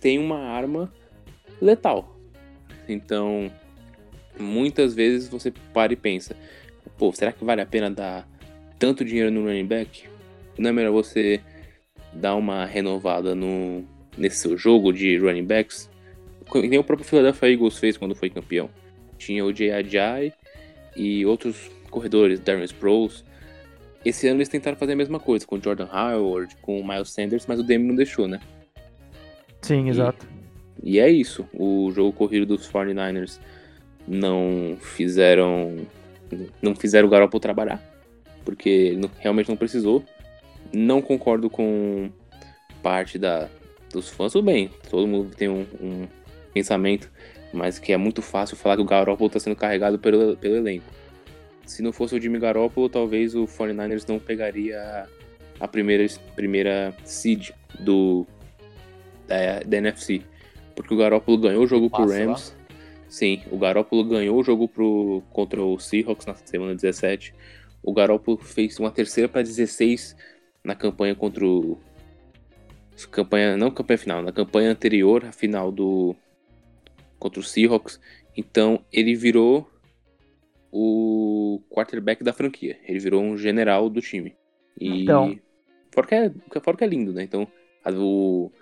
[0.00, 0.92] tem uma arma
[1.60, 2.17] letal.
[2.88, 3.50] Então,
[4.38, 6.36] muitas vezes você para e pensa,
[6.96, 8.28] pô, será que vale a pena dar
[8.78, 10.04] tanto dinheiro no running back?
[10.56, 11.40] Não é melhor você
[12.12, 13.84] dar uma renovada no,
[14.16, 15.90] nesse seu jogo de running backs?
[16.54, 18.70] Nem o próprio Philadelphia Eagles fez quando foi campeão.
[19.18, 20.32] Tinha o Jay Ajay
[20.96, 23.24] e outros corredores, Darren Sproles.
[24.04, 27.10] Esse ano eles tentaram fazer a mesma coisa com o Jordan Howard, com o Miles
[27.10, 28.40] Sanders, mas o Demi não deixou, né?
[29.60, 30.26] Sim, exato.
[30.82, 31.46] E é isso.
[31.52, 33.38] O jogo corrido dos 49ers
[34.06, 35.76] não fizeram.
[36.62, 37.82] Não fizeram o Garoppolo trabalhar.
[38.44, 40.04] Porque não- realmente não precisou.
[40.72, 42.10] Não concordo com
[42.82, 43.48] parte da,
[43.92, 44.32] dos fãs.
[44.32, 46.08] Tudo bem, todo mundo tem um, um
[46.52, 47.10] pensamento,
[47.52, 50.84] mas que é muito fácil falar que o Garoppolo está sendo carregado pelo, pelo elenco.
[51.66, 55.06] Se não fosse o Jimmy Garoppolo, talvez o 49ers não pegaria
[55.60, 57.50] a, primeira, primeira seed
[57.80, 58.26] do,
[59.26, 60.22] da, da NFC.
[60.78, 62.24] Porque o Garoppolo ganhou o jogo pro Passa lá.
[62.26, 62.56] Rams.
[63.08, 67.34] Sim, o Garoppolo ganhou o jogo pro, contra o Seahawks na semana 17.
[67.82, 70.16] O Garoppolo fez uma terceira para 16
[70.62, 71.76] na campanha contra o.
[73.10, 76.14] Campanha, não campanha final, na campanha anterior, a final do.
[77.18, 78.00] contra o Seahawks.
[78.36, 79.68] Então ele virou
[80.70, 82.78] o quarterback da franquia.
[82.86, 84.36] Ele virou um general do time.
[84.80, 85.02] E.
[85.02, 85.36] Então.
[85.90, 86.30] Fora que é,
[86.62, 87.24] fora que é lindo, né?
[87.24, 87.48] Então,
[87.84, 88.52] a- o,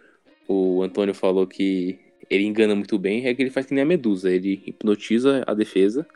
[0.49, 1.99] o Antônio falou que
[2.29, 4.31] ele engana muito bem, é que ele faz que nem a Medusa.
[4.31, 6.07] Ele hipnotiza a defesa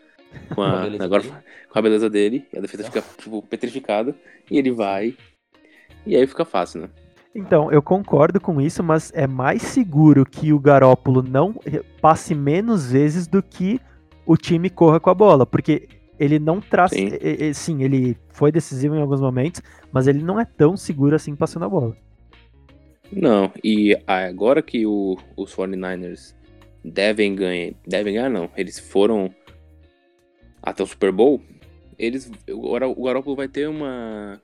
[0.55, 1.35] com a agora, dele.
[1.69, 4.15] com a beleza dele, e a defesa fica tipo, petrificada,
[4.51, 5.17] e ele vai,
[6.07, 6.89] e aí fica fácil, né?
[7.35, 11.55] Então, eu concordo com isso, mas é mais seguro que o Garópolo não
[12.01, 13.81] passe menos vezes do que
[14.27, 15.89] o time corra com a bola, porque
[16.19, 16.91] ele não traz.
[16.91, 17.11] Sim.
[17.55, 21.67] Sim, ele foi decisivo em alguns momentos, mas ele não é tão seguro assim passando
[21.67, 21.97] a bola.
[23.13, 26.35] Não, e agora que o- os 49ers
[26.85, 29.35] devem ganhar, devem ganhar não, eles foram
[30.63, 31.43] até o Super Bowl,
[31.99, 34.41] eles, agora o Garoppolo vai ter uma,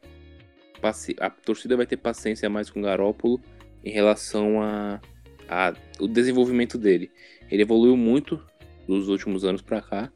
[1.20, 3.40] a torcida vai ter paciência mais com o Garoppolo
[3.84, 5.00] em relação a,
[5.48, 7.10] a o desenvolvimento dele.
[7.50, 8.42] Ele evoluiu muito
[8.86, 10.12] dos últimos anos pra cá,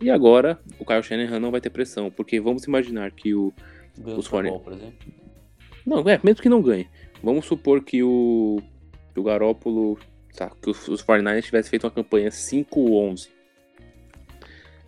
[0.00, 3.52] e agora o Kyle Shanahan não vai ter pressão, porque vamos imaginar que o
[3.98, 4.50] Ganhou Os o Super 40.
[4.50, 4.98] Bowl, por exemplo.
[5.86, 6.88] não, é, mesmo que não ganhe.
[7.22, 8.60] Vamos supor que o,
[9.12, 9.98] que o Garópolo.
[10.34, 13.28] Tá, que os, os 49ers tivessem feito uma campanha 5-11.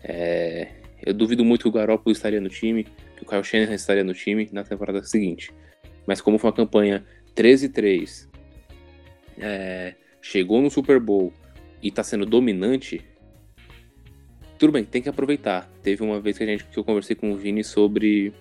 [0.03, 0.69] É,
[1.05, 4.15] eu duvido muito que o Garópolo estaria no time, que o Kyle Shanahan estaria no
[4.15, 5.53] time na temporada seguinte.
[6.07, 7.05] Mas como foi uma campanha
[7.37, 8.29] 13-3,
[9.39, 11.33] é, chegou no Super Bowl
[11.83, 13.05] e tá sendo dominante,
[14.59, 15.71] tudo bem, tem que aproveitar.
[15.83, 18.33] Teve uma vez que, a gente, que eu conversei com o Vini sobre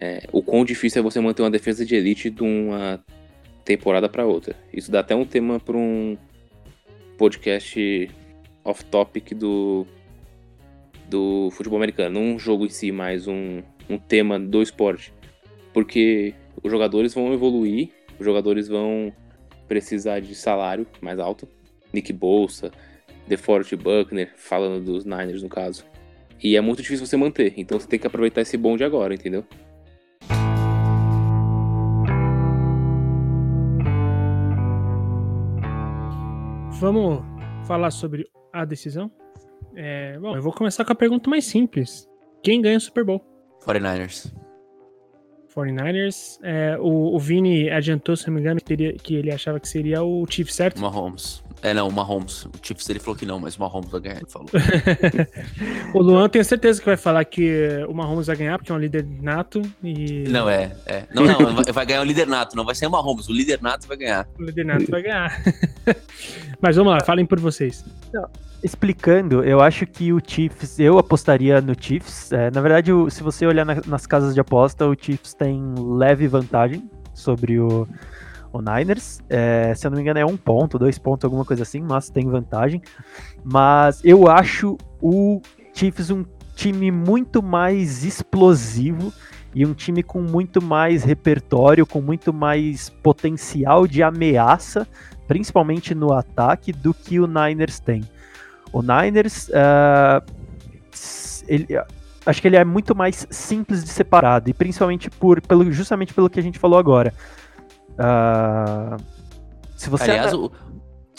[0.00, 3.02] é, o quão difícil é você manter uma defesa de elite de uma
[3.64, 4.56] temporada para outra.
[4.72, 6.16] Isso dá até um tema para um
[7.16, 8.10] podcast
[8.64, 9.86] off-topic do,
[11.08, 12.20] do futebol americano.
[12.20, 15.12] Não um jogo em si, mas um, um tema do esporte.
[15.72, 19.12] Porque os jogadores vão evoluir, os jogadores vão
[19.66, 21.48] precisar de salário mais alto.
[21.92, 22.72] Nick Bolsa,
[23.26, 25.84] DeForest Buckner, falando dos Niners no caso.
[26.42, 29.44] E é muito difícil você manter, então você tem que aproveitar esse bonde agora, entendeu?
[36.84, 37.22] Vamos
[37.66, 39.10] falar sobre a decisão?
[39.74, 42.06] É, bom, eu vou começar com a pergunta mais simples.
[42.42, 43.24] Quem ganha o Super Bowl?
[43.64, 44.34] 49ers.
[45.54, 46.38] 49ers.
[46.42, 49.66] É, o, o Vini adiantou, se não me engano, que, teria- que ele achava que
[49.68, 50.78] seria o Chiefs, certo?
[50.80, 51.42] Mahomes.
[51.64, 52.44] É, não, o Mahomes.
[52.44, 54.48] O Chiefs ele falou que não, mas o Mahomes vai ganhar, ele falou.
[55.94, 58.78] O Luan tenho certeza que vai falar que o Mahomes vai ganhar, porque é um
[58.78, 59.62] líder nato.
[59.82, 61.04] E Não, é, é.
[61.14, 63.62] Não, não, vai- vai ganhar o líder nato, não vai ser o Mahomes, o líder
[63.62, 64.28] nato vai ganhar.
[64.38, 65.42] o líder nato vai ganhar.
[66.60, 67.82] Mas vamos lá, falem por vocês.
[68.62, 72.32] Explicando, eu acho que o Chiefs, eu apostaria no Chiefs.
[72.32, 75.62] É, na verdade, o- se você olhar na- nas casas de aposta, o Chiefs tem
[75.78, 77.86] leve vantagem sobre o,
[78.58, 79.20] o Niners.
[79.28, 82.08] É, se eu não me engano, é um ponto, dois pontos, alguma coisa assim, mas
[82.08, 82.80] tem vantagem.
[83.44, 85.42] Mas eu acho o
[85.72, 86.24] Chiefs um
[86.54, 89.12] time muito mais explosivo
[89.54, 94.86] e um time com muito mais repertório, com muito mais potencial de ameaça,
[95.26, 98.02] principalmente no ataque, do que o Niners tem.
[98.72, 100.24] O Niners, uh,
[101.46, 101.66] ele,
[102.26, 106.28] acho que ele é muito mais simples de separado, e principalmente por, pelo, justamente pelo
[106.28, 107.12] que a gente falou agora.
[107.94, 108.96] Uh,
[109.76, 110.50] se você Aliás, o,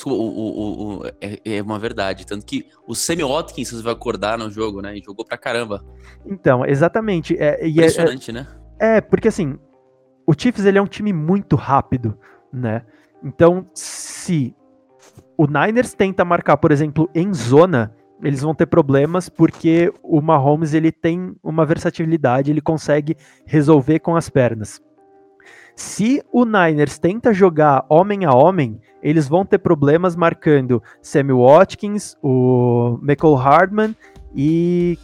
[0.06, 2.26] o, o, o, é, é, uma verdade.
[2.26, 4.98] Tanto que o Sammy Watkins vai acordar no jogo, né?
[4.98, 5.84] E jogou pra caramba.
[6.26, 7.38] Então, exatamente.
[7.38, 8.48] É, é Impressionante, é, né?
[8.80, 9.58] É, porque assim,
[10.28, 12.18] o Chiefs ele é um time muito rápido,
[12.52, 12.84] né?
[13.24, 14.56] Então, se
[15.38, 20.74] o Niners tenta marcar, por exemplo, em zona, eles vão ter problemas porque o Mahomes
[20.74, 23.16] ele tem uma versatilidade, ele consegue
[23.46, 24.82] resolver com as pernas.
[25.76, 32.16] Se o Niners tenta jogar homem a homem, eles vão ter problemas marcando Sammy Watkins,
[32.24, 33.96] o Michael Hardman
[34.34, 34.98] e.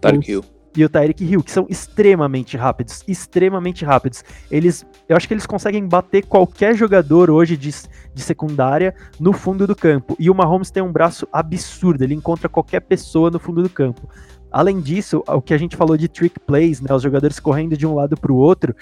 [0.00, 0.44] Tarek Hill.
[0.76, 4.22] E o Tyreek Hill, que são extremamente rápidos, extremamente rápidos.
[4.48, 7.74] Eles, eu acho que eles conseguem bater qualquer jogador hoje de,
[8.14, 10.14] de secundária no fundo do campo.
[10.20, 14.08] E o Mahomes tem um braço absurdo, ele encontra qualquer pessoa no fundo do campo.
[14.52, 17.84] Além disso, o que a gente falou de trick plays, né, os jogadores correndo de
[17.84, 18.72] um lado para o outro,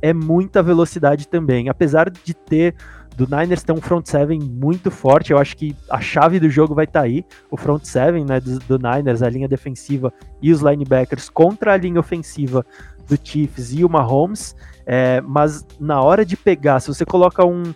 [0.00, 1.68] é muita velocidade também.
[1.68, 2.74] Apesar de ter
[3.16, 6.74] do Niners ter um front seven muito forte, eu acho que a chave do jogo
[6.74, 7.24] vai estar tá aí.
[7.50, 11.76] O front seven né, do, do, Niners, a linha defensiva e os linebackers contra a
[11.76, 12.66] linha ofensiva
[13.08, 14.56] do Chiefs e o Mahomes.
[14.86, 17.72] É, mas na hora de pegar, se você coloca um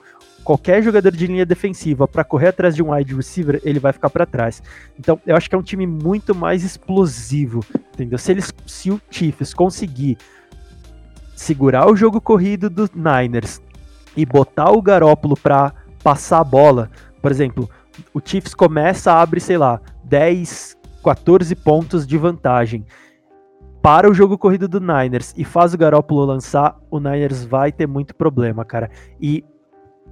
[0.49, 4.09] qualquer jogador de linha defensiva para correr atrás de um wide receiver, ele vai ficar
[4.09, 4.63] para trás.
[4.99, 7.63] Então, eu acho que é um time muito mais explosivo,
[7.93, 8.19] entendeu?
[8.19, 10.17] Se eles, se o Chiefs conseguir
[11.39, 13.63] segurar o jogo corrido do Niners
[14.17, 15.73] e botar o Garópolo para
[16.03, 16.91] passar a bola,
[17.23, 17.71] por exemplo,
[18.13, 22.85] o Chiefs começa, abre, sei lá, 10, 14 pontos de vantagem.
[23.81, 27.87] Para o jogo corrido do Niners e faz o Garópolo lançar, o Niners vai ter
[27.87, 28.91] muito problema, cara.
[29.21, 29.45] E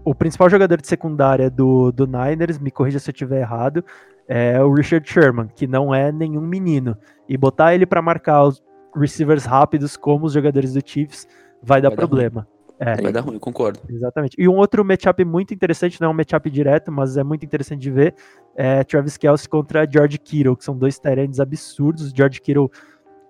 [0.05, 3.85] o principal jogador de secundária do, do Niners, me corrija se eu estiver errado,
[4.29, 6.97] é o Richard Sherman, que não é nenhum menino.
[7.29, 8.62] E botar ele para marcar os
[8.97, 11.27] receivers rápidos como os jogadores do Chiefs
[11.63, 12.43] vai dar vai problema.
[12.43, 13.81] Dar é, vai dar ruim, concordo.
[13.89, 14.37] Exatamente.
[14.39, 17.81] E um outro matchup muito interessante, não é um matchup direto, mas é muito interessante
[17.81, 18.15] de ver,
[18.55, 22.11] é Travis Kelce contra George Kittle, que são dois Tyrands absurdos.
[22.15, 22.71] George Kittle,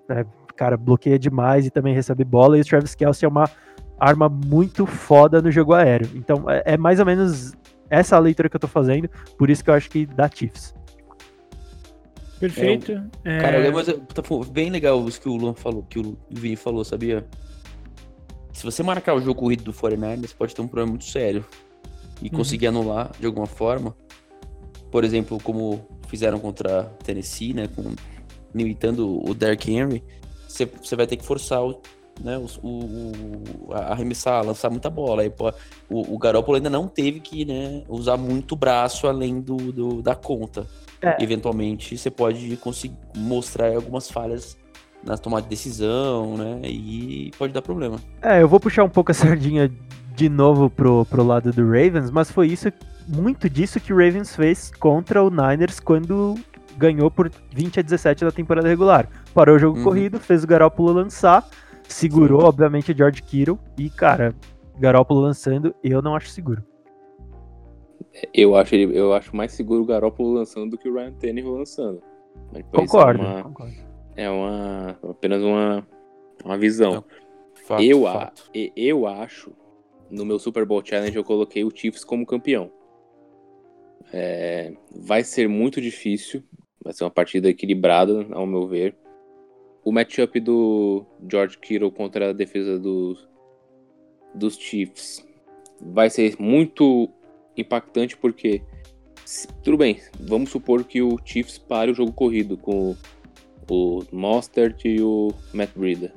[0.08, 0.24] é,
[0.56, 3.48] cara, bloqueia demais e também recebe bola, e o Travis Kelce é uma
[3.98, 6.10] arma muito foda no jogo aéreo.
[6.14, 7.54] Então é, é mais ou menos
[7.88, 9.08] essa a leitura que eu tô fazendo,
[9.38, 10.74] por isso que eu acho que dá Chiefs.
[12.38, 12.92] Perfeito.
[13.24, 16.84] É, cara, mas tá bem legal isso que o Luan falou, que o Vini falou,
[16.84, 17.26] sabia?
[18.52, 21.44] Se você marcar o jogo corrido do 49ers, pode ter um problema muito sério.
[22.20, 22.30] E uhum.
[22.30, 23.94] conseguir anular de alguma forma.
[24.90, 27.68] Por exemplo, como fizeram contra Tennessee, né?
[27.68, 27.94] Com,
[28.54, 30.02] limitando o Derrick Henry,
[30.48, 31.80] você, você vai ter que forçar o,
[32.22, 35.22] né, o, o, arremessar, lançar muita bola.
[35.22, 35.52] Aí, pô,
[35.88, 40.14] o, o Garoppolo ainda não teve que né, usar muito braço além do, do da
[40.14, 40.66] conta.
[41.02, 41.22] É.
[41.22, 44.56] Eventualmente, você pode conseguir mostrar algumas falhas
[45.04, 46.60] na tomada de decisão, né?
[46.64, 47.98] E pode dar problema.
[48.20, 49.70] É, eu vou puxar um pouco a sardinha
[50.14, 52.72] de novo pro, pro lado do Ravens, mas foi isso,
[53.06, 56.34] muito disso que o Ravens fez contra o Niners quando
[56.76, 59.08] ganhou por 20 a 17 da temporada regular.
[59.34, 59.84] Parou o jogo uhum.
[59.84, 61.46] corrido, fez o Garoppolo lançar,
[61.88, 62.46] segurou, Sim.
[62.46, 64.34] obviamente, o George Kittle e, cara,
[64.78, 66.62] Garoppolo lançando, eu não acho seguro.
[68.32, 71.52] Eu acho, ele, eu acho mais seguro o Garoppolo lançando do que o Ryan Tannehill
[71.52, 72.02] lançando.
[72.72, 73.74] concordo, é uma, concordo.
[74.16, 75.86] É uma, apenas uma,
[76.44, 77.04] uma visão.
[77.66, 78.50] Fato, eu, fato.
[78.54, 79.52] A, eu acho,
[80.10, 82.70] no meu Super Bowl Challenge, eu coloquei o Chiefs como campeão.
[84.12, 86.42] É, vai ser muito difícil.
[86.82, 88.96] Vai ser uma partida equilibrada, ao meu ver.
[89.86, 93.24] O matchup do George Kittle contra a defesa dos,
[94.34, 95.24] dos Chiefs
[95.80, 97.08] vai ser muito
[97.56, 98.62] impactante porque
[99.62, 102.96] tudo bem, vamos supor que o Chiefs pare o jogo corrido com
[103.70, 106.12] o Mostert e o Matt Breida.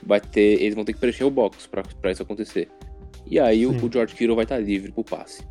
[0.00, 2.68] Vai ter, eles vão ter que preencher o box para isso acontecer.
[3.28, 5.42] E aí o, o, George Kittle vai estar livre pro passe.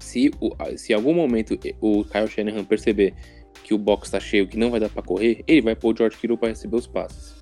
[0.00, 3.14] Se, o, se em algum momento o Kyle Shanahan perceber
[3.68, 5.96] que o box está cheio, que não vai dar para correr, ele vai pôr o
[5.96, 7.36] George Kittle para receber os passes.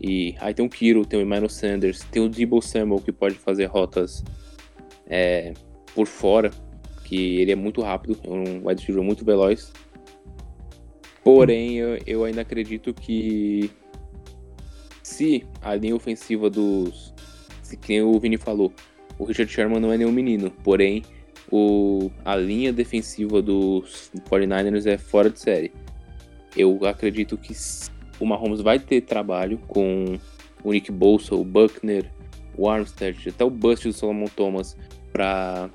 [0.00, 3.34] E aí tem o Kittle, tem o Emmanuel Sanders, tem o Debo Samuel que pode
[3.34, 4.24] fazer rotas
[5.06, 5.52] é,
[5.94, 6.50] por fora,
[7.04, 9.70] que ele é muito rápido, é um wide receiver muito veloz.
[11.22, 13.70] Porém, eu, eu ainda acredito que
[15.02, 17.12] se a linha ofensiva dos.
[17.62, 18.72] Se quem o Vini falou,
[19.18, 21.02] o Richard Sherman não é nenhum menino, porém
[21.50, 25.72] o, a linha defensiva dos 49ers é fora de série.
[26.56, 27.54] Eu acredito que
[28.20, 30.18] o Mahomes vai ter trabalho com
[30.62, 32.10] o Nick Bolsa, o Buckner,
[32.56, 34.76] o Armstead, até o Bust do Solomon Thomas
[35.12, 35.70] para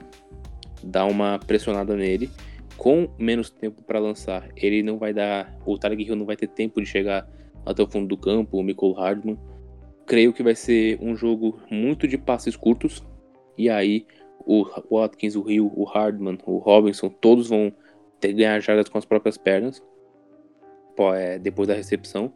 [0.84, 2.30] dar uma pressionada nele.
[2.78, 5.58] Com menos tempo para lançar, ele não vai dar.
[5.66, 7.28] O Tarek Hill não vai ter tempo de chegar
[7.66, 9.40] até o fundo do campo, o Michael Hardman.
[10.06, 13.02] Creio que vai ser um jogo muito de passes curtos.
[13.58, 14.06] E aí,
[14.46, 17.74] o Watkins, o Hill, o Hardman, o Robinson, todos vão
[18.20, 19.84] ter que ganhar jardas com as próprias pernas.
[21.16, 22.34] é, depois da recepção.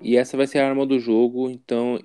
[0.00, 1.50] E essa vai ser a arma do jogo.
[1.50, 1.98] Então,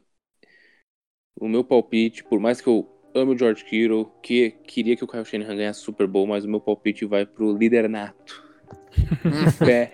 [1.39, 5.07] o meu palpite, por mais que eu ame o George Kittle, que queria que o
[5.07, 8.43] Kyle Shanahan ganhasse Super Bowl, mas o meu palpite vai pro líder nato.
[9.59, 9.91] Pé,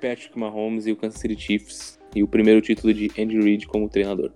[0.00, 1.98] Patrick Mahomes e o Kansas City Chiefs.
[2.14, 4.32] E o primeiro título de Andy Reid como treinador.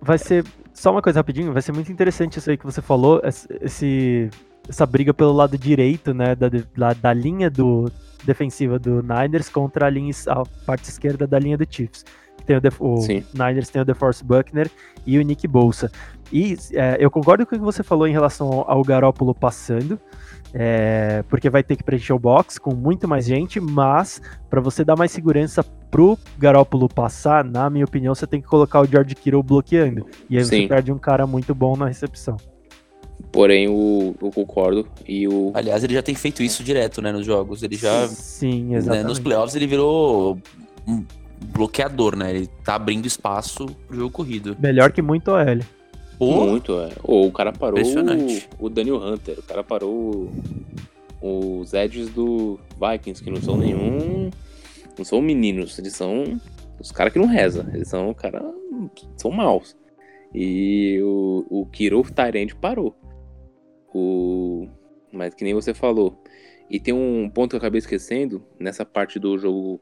[0.00, 0.44] Vai ser.
[0.74, 4.28] Só uma coisa rapidinho, vai ser muito interessante isso aí que você falou, esse,
[4.68, 7.90] essa briga pelo lado direito, né, da, da, da linha do
[8.24, 12.04] defensiva do Niners contra a linha a parte esquerda da linha do Chiefs.
[12.46, 12.94] Tem o, Def- o.
[13.34, 14.70] Niners tem o DeForest Buckner
[15.04, 15.90] e o Nick Bolsa.
[16.32, 19.98] E é, eu concordo com o que você falou em relação ao, ao Garópolo passando,
[20.54, 24.84] é, porque vai ter que preencher o box com muito mais gente, mas para você
[24.84, 29.14] dar mais segurança pro Garópolo passar, na minha opinião, você tem que colocar o George
[29.14, 30.06] Kittle bloqueando.
[30.30, 30.68] E aí você Sim.
[30.68, 32.36] perde um cara muito bom na recepção.
[33.32, 34.86] Porém, o, eu concordo.
[35.06, 35.50] E o.
[35.54, 37.62] Aliás, ele já tem feito isso direto, né, nos jogos.
[37.62, 39.06] Ele já, Sim, né, exatamente.
[39.06, 40.38] nos playoffs, ele virou
[40.86, 41.04] um
[41.46, 42.34] bloqueador, né?
[42.34, 44.56] Ele tá abrindo espaço pro jogo corrido.
[44.58, 45.60] Melhor que muito OL.
[46.18, 46.90] Pô, Muito, é.
[47.02, 48.48] Ou o cara parou Impressionante.
[48.58, 49.38] o, o Daniel Hunter.
[49.38, 50.30] O cara parou
[51.20, 54.30] os edges do Vikings, que não são nenhum.
[54.96, 56.40] Não são meninos, eles são
[56.80, 57.68] os caras que não reza.
[57.74, 58.42] Eles são cara.
[59.16, 59.76] São maus.
[60.34, 62.96] E o, o Kiro Tyrande parou.
[63.94, 64.66] O.
[65.12, 66.22] Mas que nem você falou.
[66.70, 69.80] E tem um ponto que eu acabei esquecendo nessa parte do jogo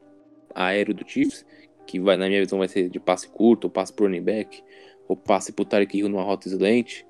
[0.55, 1.45] aéreo do Chiefs,
[1.85, 4.63] que vai, na minha visão vai ser de passe curto, ou passe pro running back,
[5.07, 7.03] ou passe pro Tarek Hill numa rota slant,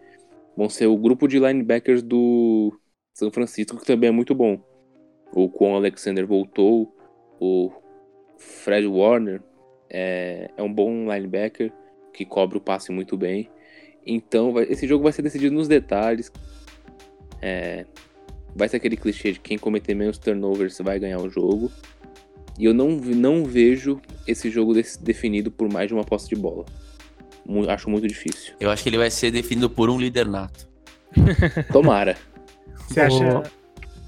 [0.58, 2.78] vão ser o grupo de linebackers do
[3.14, 4.60] São Francisco, que também é muito bom.
[5.34, 6.94] O Quan Alexander voltou,
[7.40, 7.72] o
[8.38, 9.42] Fred Warner
[9.90, 11.72] é, é um bom linebacker
[12.14, 13.50] que cobre o passe muito bem.
[14.06, 16.32] Então, vai- esse jogo vai ser decidido nos detalhes.
[17.42, 17.86] É,
[18.56, 21.72] vai ser aquele clichê de quem cometer menos turnovers vai ganhar o jogo.
[22.58, 26.36] E eu não, não vejo esse jogo desse- definido por mais de uma posse de
[26.36, 26.66] bola.
[27.70, 28.54] Acho muito difícil.
[28.60, 30.68] eu acho que ele vai ser definido por um líder nato.
[31.72, 32.18] Tomara.
[32.88, 33.44] Você acha.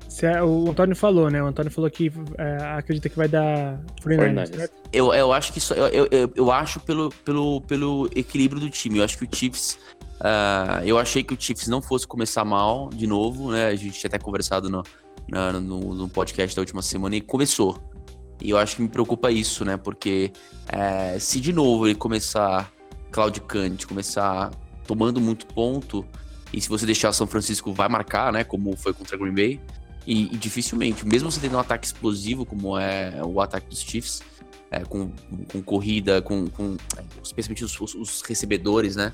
[0.07, 1.43] Você- o Antônio falou, né?
[1.43, 4.55] O Antônio falou que é, acredita que vai dar 49ers, 49ers.
[4.55, 4.73] certo?
[4.91, 5.73] Eu, eu acho que isso.
[5.75, 8.97] Eu, eu, eu- acho pelo, pelo, pelo equilíbrio do time.
[8.97, 9.77] Eu acho que o Chiefs.
[10.19, 13.67] ah, eu achei que o Chiefs não fosse começar mal de novo, né?
[13.67, 14.81] A gente tinha até conversado no,
[15.27, 17.77] na- no, no podcast da última semana e começou.
[18.41, 19.77] E eu acho que me preocupa isso, né?
[19.77, 20.31] Porque
[20.67, 22.71] eh, se de novo ele começar
[23.11, 24.51] claudicante, começar
[24.85, 26.05] tomando muito ponto,
[26.53, 28.43] e se você deixar São Francisco vai marcar, né?
[28.43, 29.59] Como foi contra Green Bay.
[30.05, 34.21] E, e dificilmente, mesmo você tendo um ataque explosivo, como é o ataque dos Chiefs,
[34.71, 35.11] é, com,
[35.51, 39.11] com corrida, com, com é, especialmente os, os- os recebedores, né?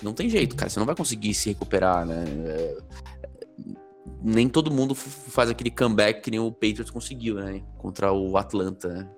[0.00, 0.70] Não tem jeito, cara.
[0.70, 2.24] Você não vai conseguir se recuperar, né?
[4.08, 7.62] É, nem todo mundo faz aquele comeback que nem o Patriots conseguiu, né?
[7.78, 9.08] Contra o Atlanta, né?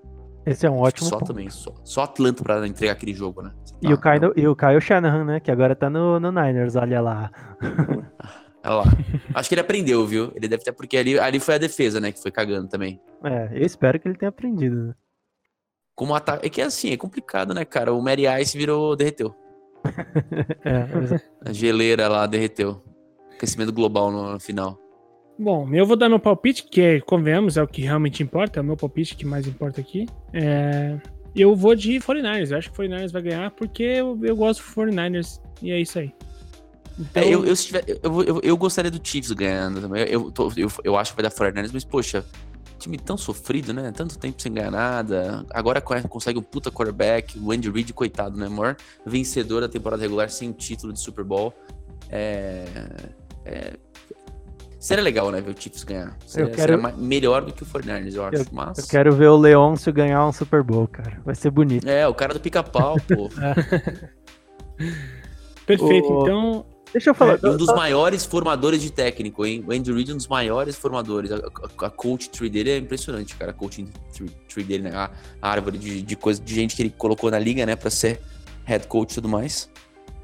[0.47, 1.29] Esse é um ótimo só ponto.
[1.29, 3.53] também, só, só Atlanta pra entregar aquele jogo, né?
[3.83, 5.41] E, o Tá, Kyle, e o Kyle Shanahan, né?
[5.41, 7.31] Que agora tá no, no Niners, olha lá.
[8.63, 8.85] Olha lá.
[9.35, 10.33] Acho que ele aprendeu, viu?
[10.35, 12.13] Ele deve ter, porque ali, ali foi a defesa, né?
[12.13, 13.01] Que foi cagando também.
[13.25, 14.95] É, eu espero que ele tenha aprendido, né?
[15.95, 16.47] Como ataque.
[16.47, 17.91] É que assim, é complicado, né, cara?
[17.95, 18.95] O Mary Ice virou.
[18.97, 19.35] derreteu.
[20.63, 22.83] É, exa- A geleira lá derreteu.
[23.41, 24.79] Aquecimento global no, no final.
[25.39, 28.63] Bom, eu vou dar meu palpite, que é, convenhamos, é o que realmente importa, é
[28.63, 30.05] o meu palpite que mais importa aqui.
[30.35, 30.99] É,
[31.35, 34.61] eu vou de 49ers, eu acho que o 49ers vai ganhar porque eu, eu gosto
[34.63, 36.13] do 49ers e é isso aí.
[36.99, 40.05] Então, É, eu, eu, se tiver- eu, eu, eu gostaria do Chiefs ganhando também.
[40.07, 42.23] Eu, tô- eu, eu acho que vai dar 49ers, mas, poxa,
[42.79, 43.91] time tão sofrido, né?
[43.97, 45.47] Tanto tempo sem ganhar nada.
[45.51, 47.39] Agora co- consegue um puta quarterback.
[47.39, 48.47] O Andy Reid, coitado, né?
[48.51, 48.77] Maior
[49.07, 51.55] vencedor da temporada regular sem o título de Super Bowl.
[52.11, 52.65] É.
[53.45, 53.77] é-
[54.79, 55.43] Seria legal, né?
[55.43, 56.17] Ver o Chiefs ganhar.
[56.27, 58.45] Seria, quero- seria melhor do que o 49ers, eu acho.
[58.51, 58.79] mas.
[58.79, 61.21] eu quero ver o Leôncio ganhar um Super Bowl, cara.
[61.23, 61.87] Vai ser bonito.
[61.87, 63.29] É, o cara do pica-pau, pô.
[65.67, 66.13] perfeito.
[66.13, 67.39] o- Então, Deixa eu falar.
[67.41, 69.65] E um dos maiores formadores de técnico, hein?
[69.65, 71.31] O Andy Reid é um dos maiores formadores.
[71.31, 73.53] A, a- a coach tree dele é impressionante, cara.
[73.53, 74.91] A coaching tree, tree dele, né?
[74.97, 75.09] A,
[75.41, 77.77] a árvore de, de coisa de gente que ele colocou na liga, né?
[77.77, 78.21] Pra ser
[78.65, 79.71] head coach e tudo mais.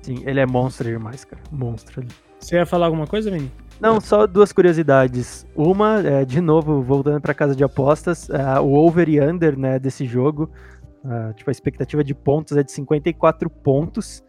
[0.02, 1.40] Sim, ele é monstro demais, cara.
[1.52, 2.08] Monstro ali.
[2.38, 3.50] Você ia falar alguma coisa, Vini?
[3.80, 5.46] Não, só duas curiosidades.
[5.54, 9.78] Uma, é, de novo, voltando para casa de apostas, é, o over e under né,
[9.78, 10.50] desse jogo,
[11.04, 14.24] é, tipo, a expectativa de pontos é de 54 pontos,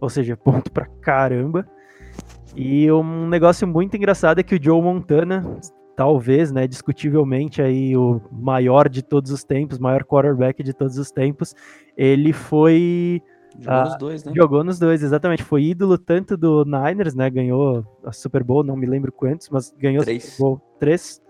[0.00, 1.66] ou seja, ponto pra caramba.
[2.54, 5.44] E um negócio muito engraçado é que o Joe Montana,
[5.94, 11.10] talvez, né, discutivelmente aí o maior de todos os tempos, maior quarterback de todos os
[11.10, 11.54] tempos,
[11.96, 13.22] ele foi
[13.58, 14.32] Jogou Ah, nos dois, né?
[14.34, 15.42] Jogou nos dois, exatamente.
[15.42, 17.28] Foi ídolo tanto do Niners, né?
[17.30, 20.24] Ganhou a Super Bowl, não me lembro quantos, mas ganhou Três.
[20.24, 20.60] Super Bowl.
[20.78, 21.22] Três?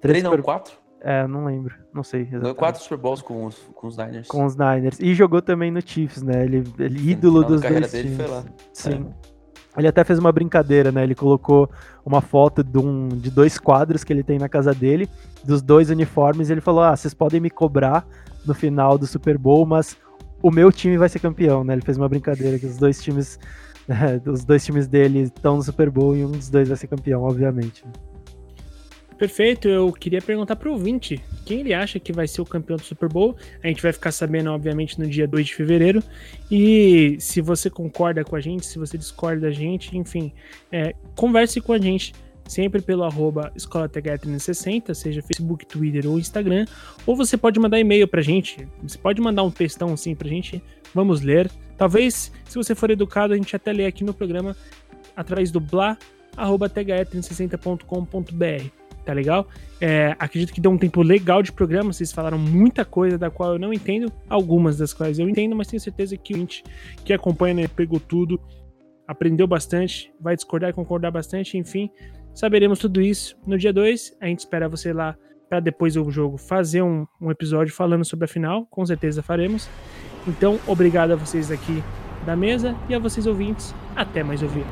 [0.00, 0.74] Três, não, Super- quatro.
[1.04, 1.74] É, não lembro.
[1.92, 2.22] Não sei.
[2.22, 2.54] Exatamente.
[2.56, 4.28] quatro Super Bowls com os, com os Niners.
[4.28, 5.00] Com os Niners.
[5.00, 6.44] E jogou também no Chiefs, né?
[6.44, 8.16] Ele, ele ídolo dos dois dele times.
[8.16, 8.44] foi lá.
[8.72, 9.06] Sim.
[9.76, 11.02] Ele até fez uma brincadeira, né?
[11.02, 11.68] Ele colocou
[12.04, 15.08] uma foto de, um, de dois quadros que ele tem na casa dele,
[15.42, 18.06] dos dois uniformes, e ele falou: Ah, vocês podem me cobrar
[18.46, 19.96] no final do Super Bowl, mas
[20.42, 21.74] o meu time vai ser campeão, né?
[21.74, 23.38] Ele fez uma brincadeira que os dois times.
[24.26, 27.22] os dois times dele estão no Super Bowl e um dos dois vai ser campeão,
[27.22, 27.84] obviamente.
[29.18, 32.82] Perfeito, eu queria perguntar pro ouvinte quem ele acha que vai ser o campeão do
[32.82, 33.36] Super Bowl.
[33.62, 36.02] A gente vai ficar sabendo, obviamente, no dia 2 de fevereiro.
[36.50, 40.32] E se você concorda com a gente, se você discorda da gente, enfim,
[40.72, 42.12] é, converse com a gente
[42.52, 46.66] sempre pelo arroba escolatH360, seja Facebook, Twitter ou Instagram.
[47.06, 48.68] Ou você pode mandar e-mail pra gente.
[48.82, 50.62] Você pode mandar um textão assim pra gente,
[50.94, 51.50] vamos ler.
[51.76, 54.56] Talvez, se você for educado, a gente até lê aqui no programa
[55.16, 55.96] através do blá
[56.36, 59.46] arroba the360.com.br tá legal?
[59.80, 63.54] É, acredito que deu um tempo legal de programa, vocês falaram muita coisa da qual
[63.54, 66.62] eu não entendo, algumas das quais eu entendo, mas tenho certeza que o gente
[67.04, 68.40] que acompanha, né, pegou tudo,
[69.06, 71.90] aprendeu bastante, vai discordar e concordar bastante, enfim,
[72.34, 75.16] saberemos tudo isso no dia 2, a gente espera você lá
[75.48, 79.68] para depois do jogo fazer um, um episódio falando sobre a final, com certeza faremos.
[80.26, 81.82] Então, obrigado a vocês aqui
[82.24, 84.64] da mesa e a vocês ouvintes, até mais ouvir.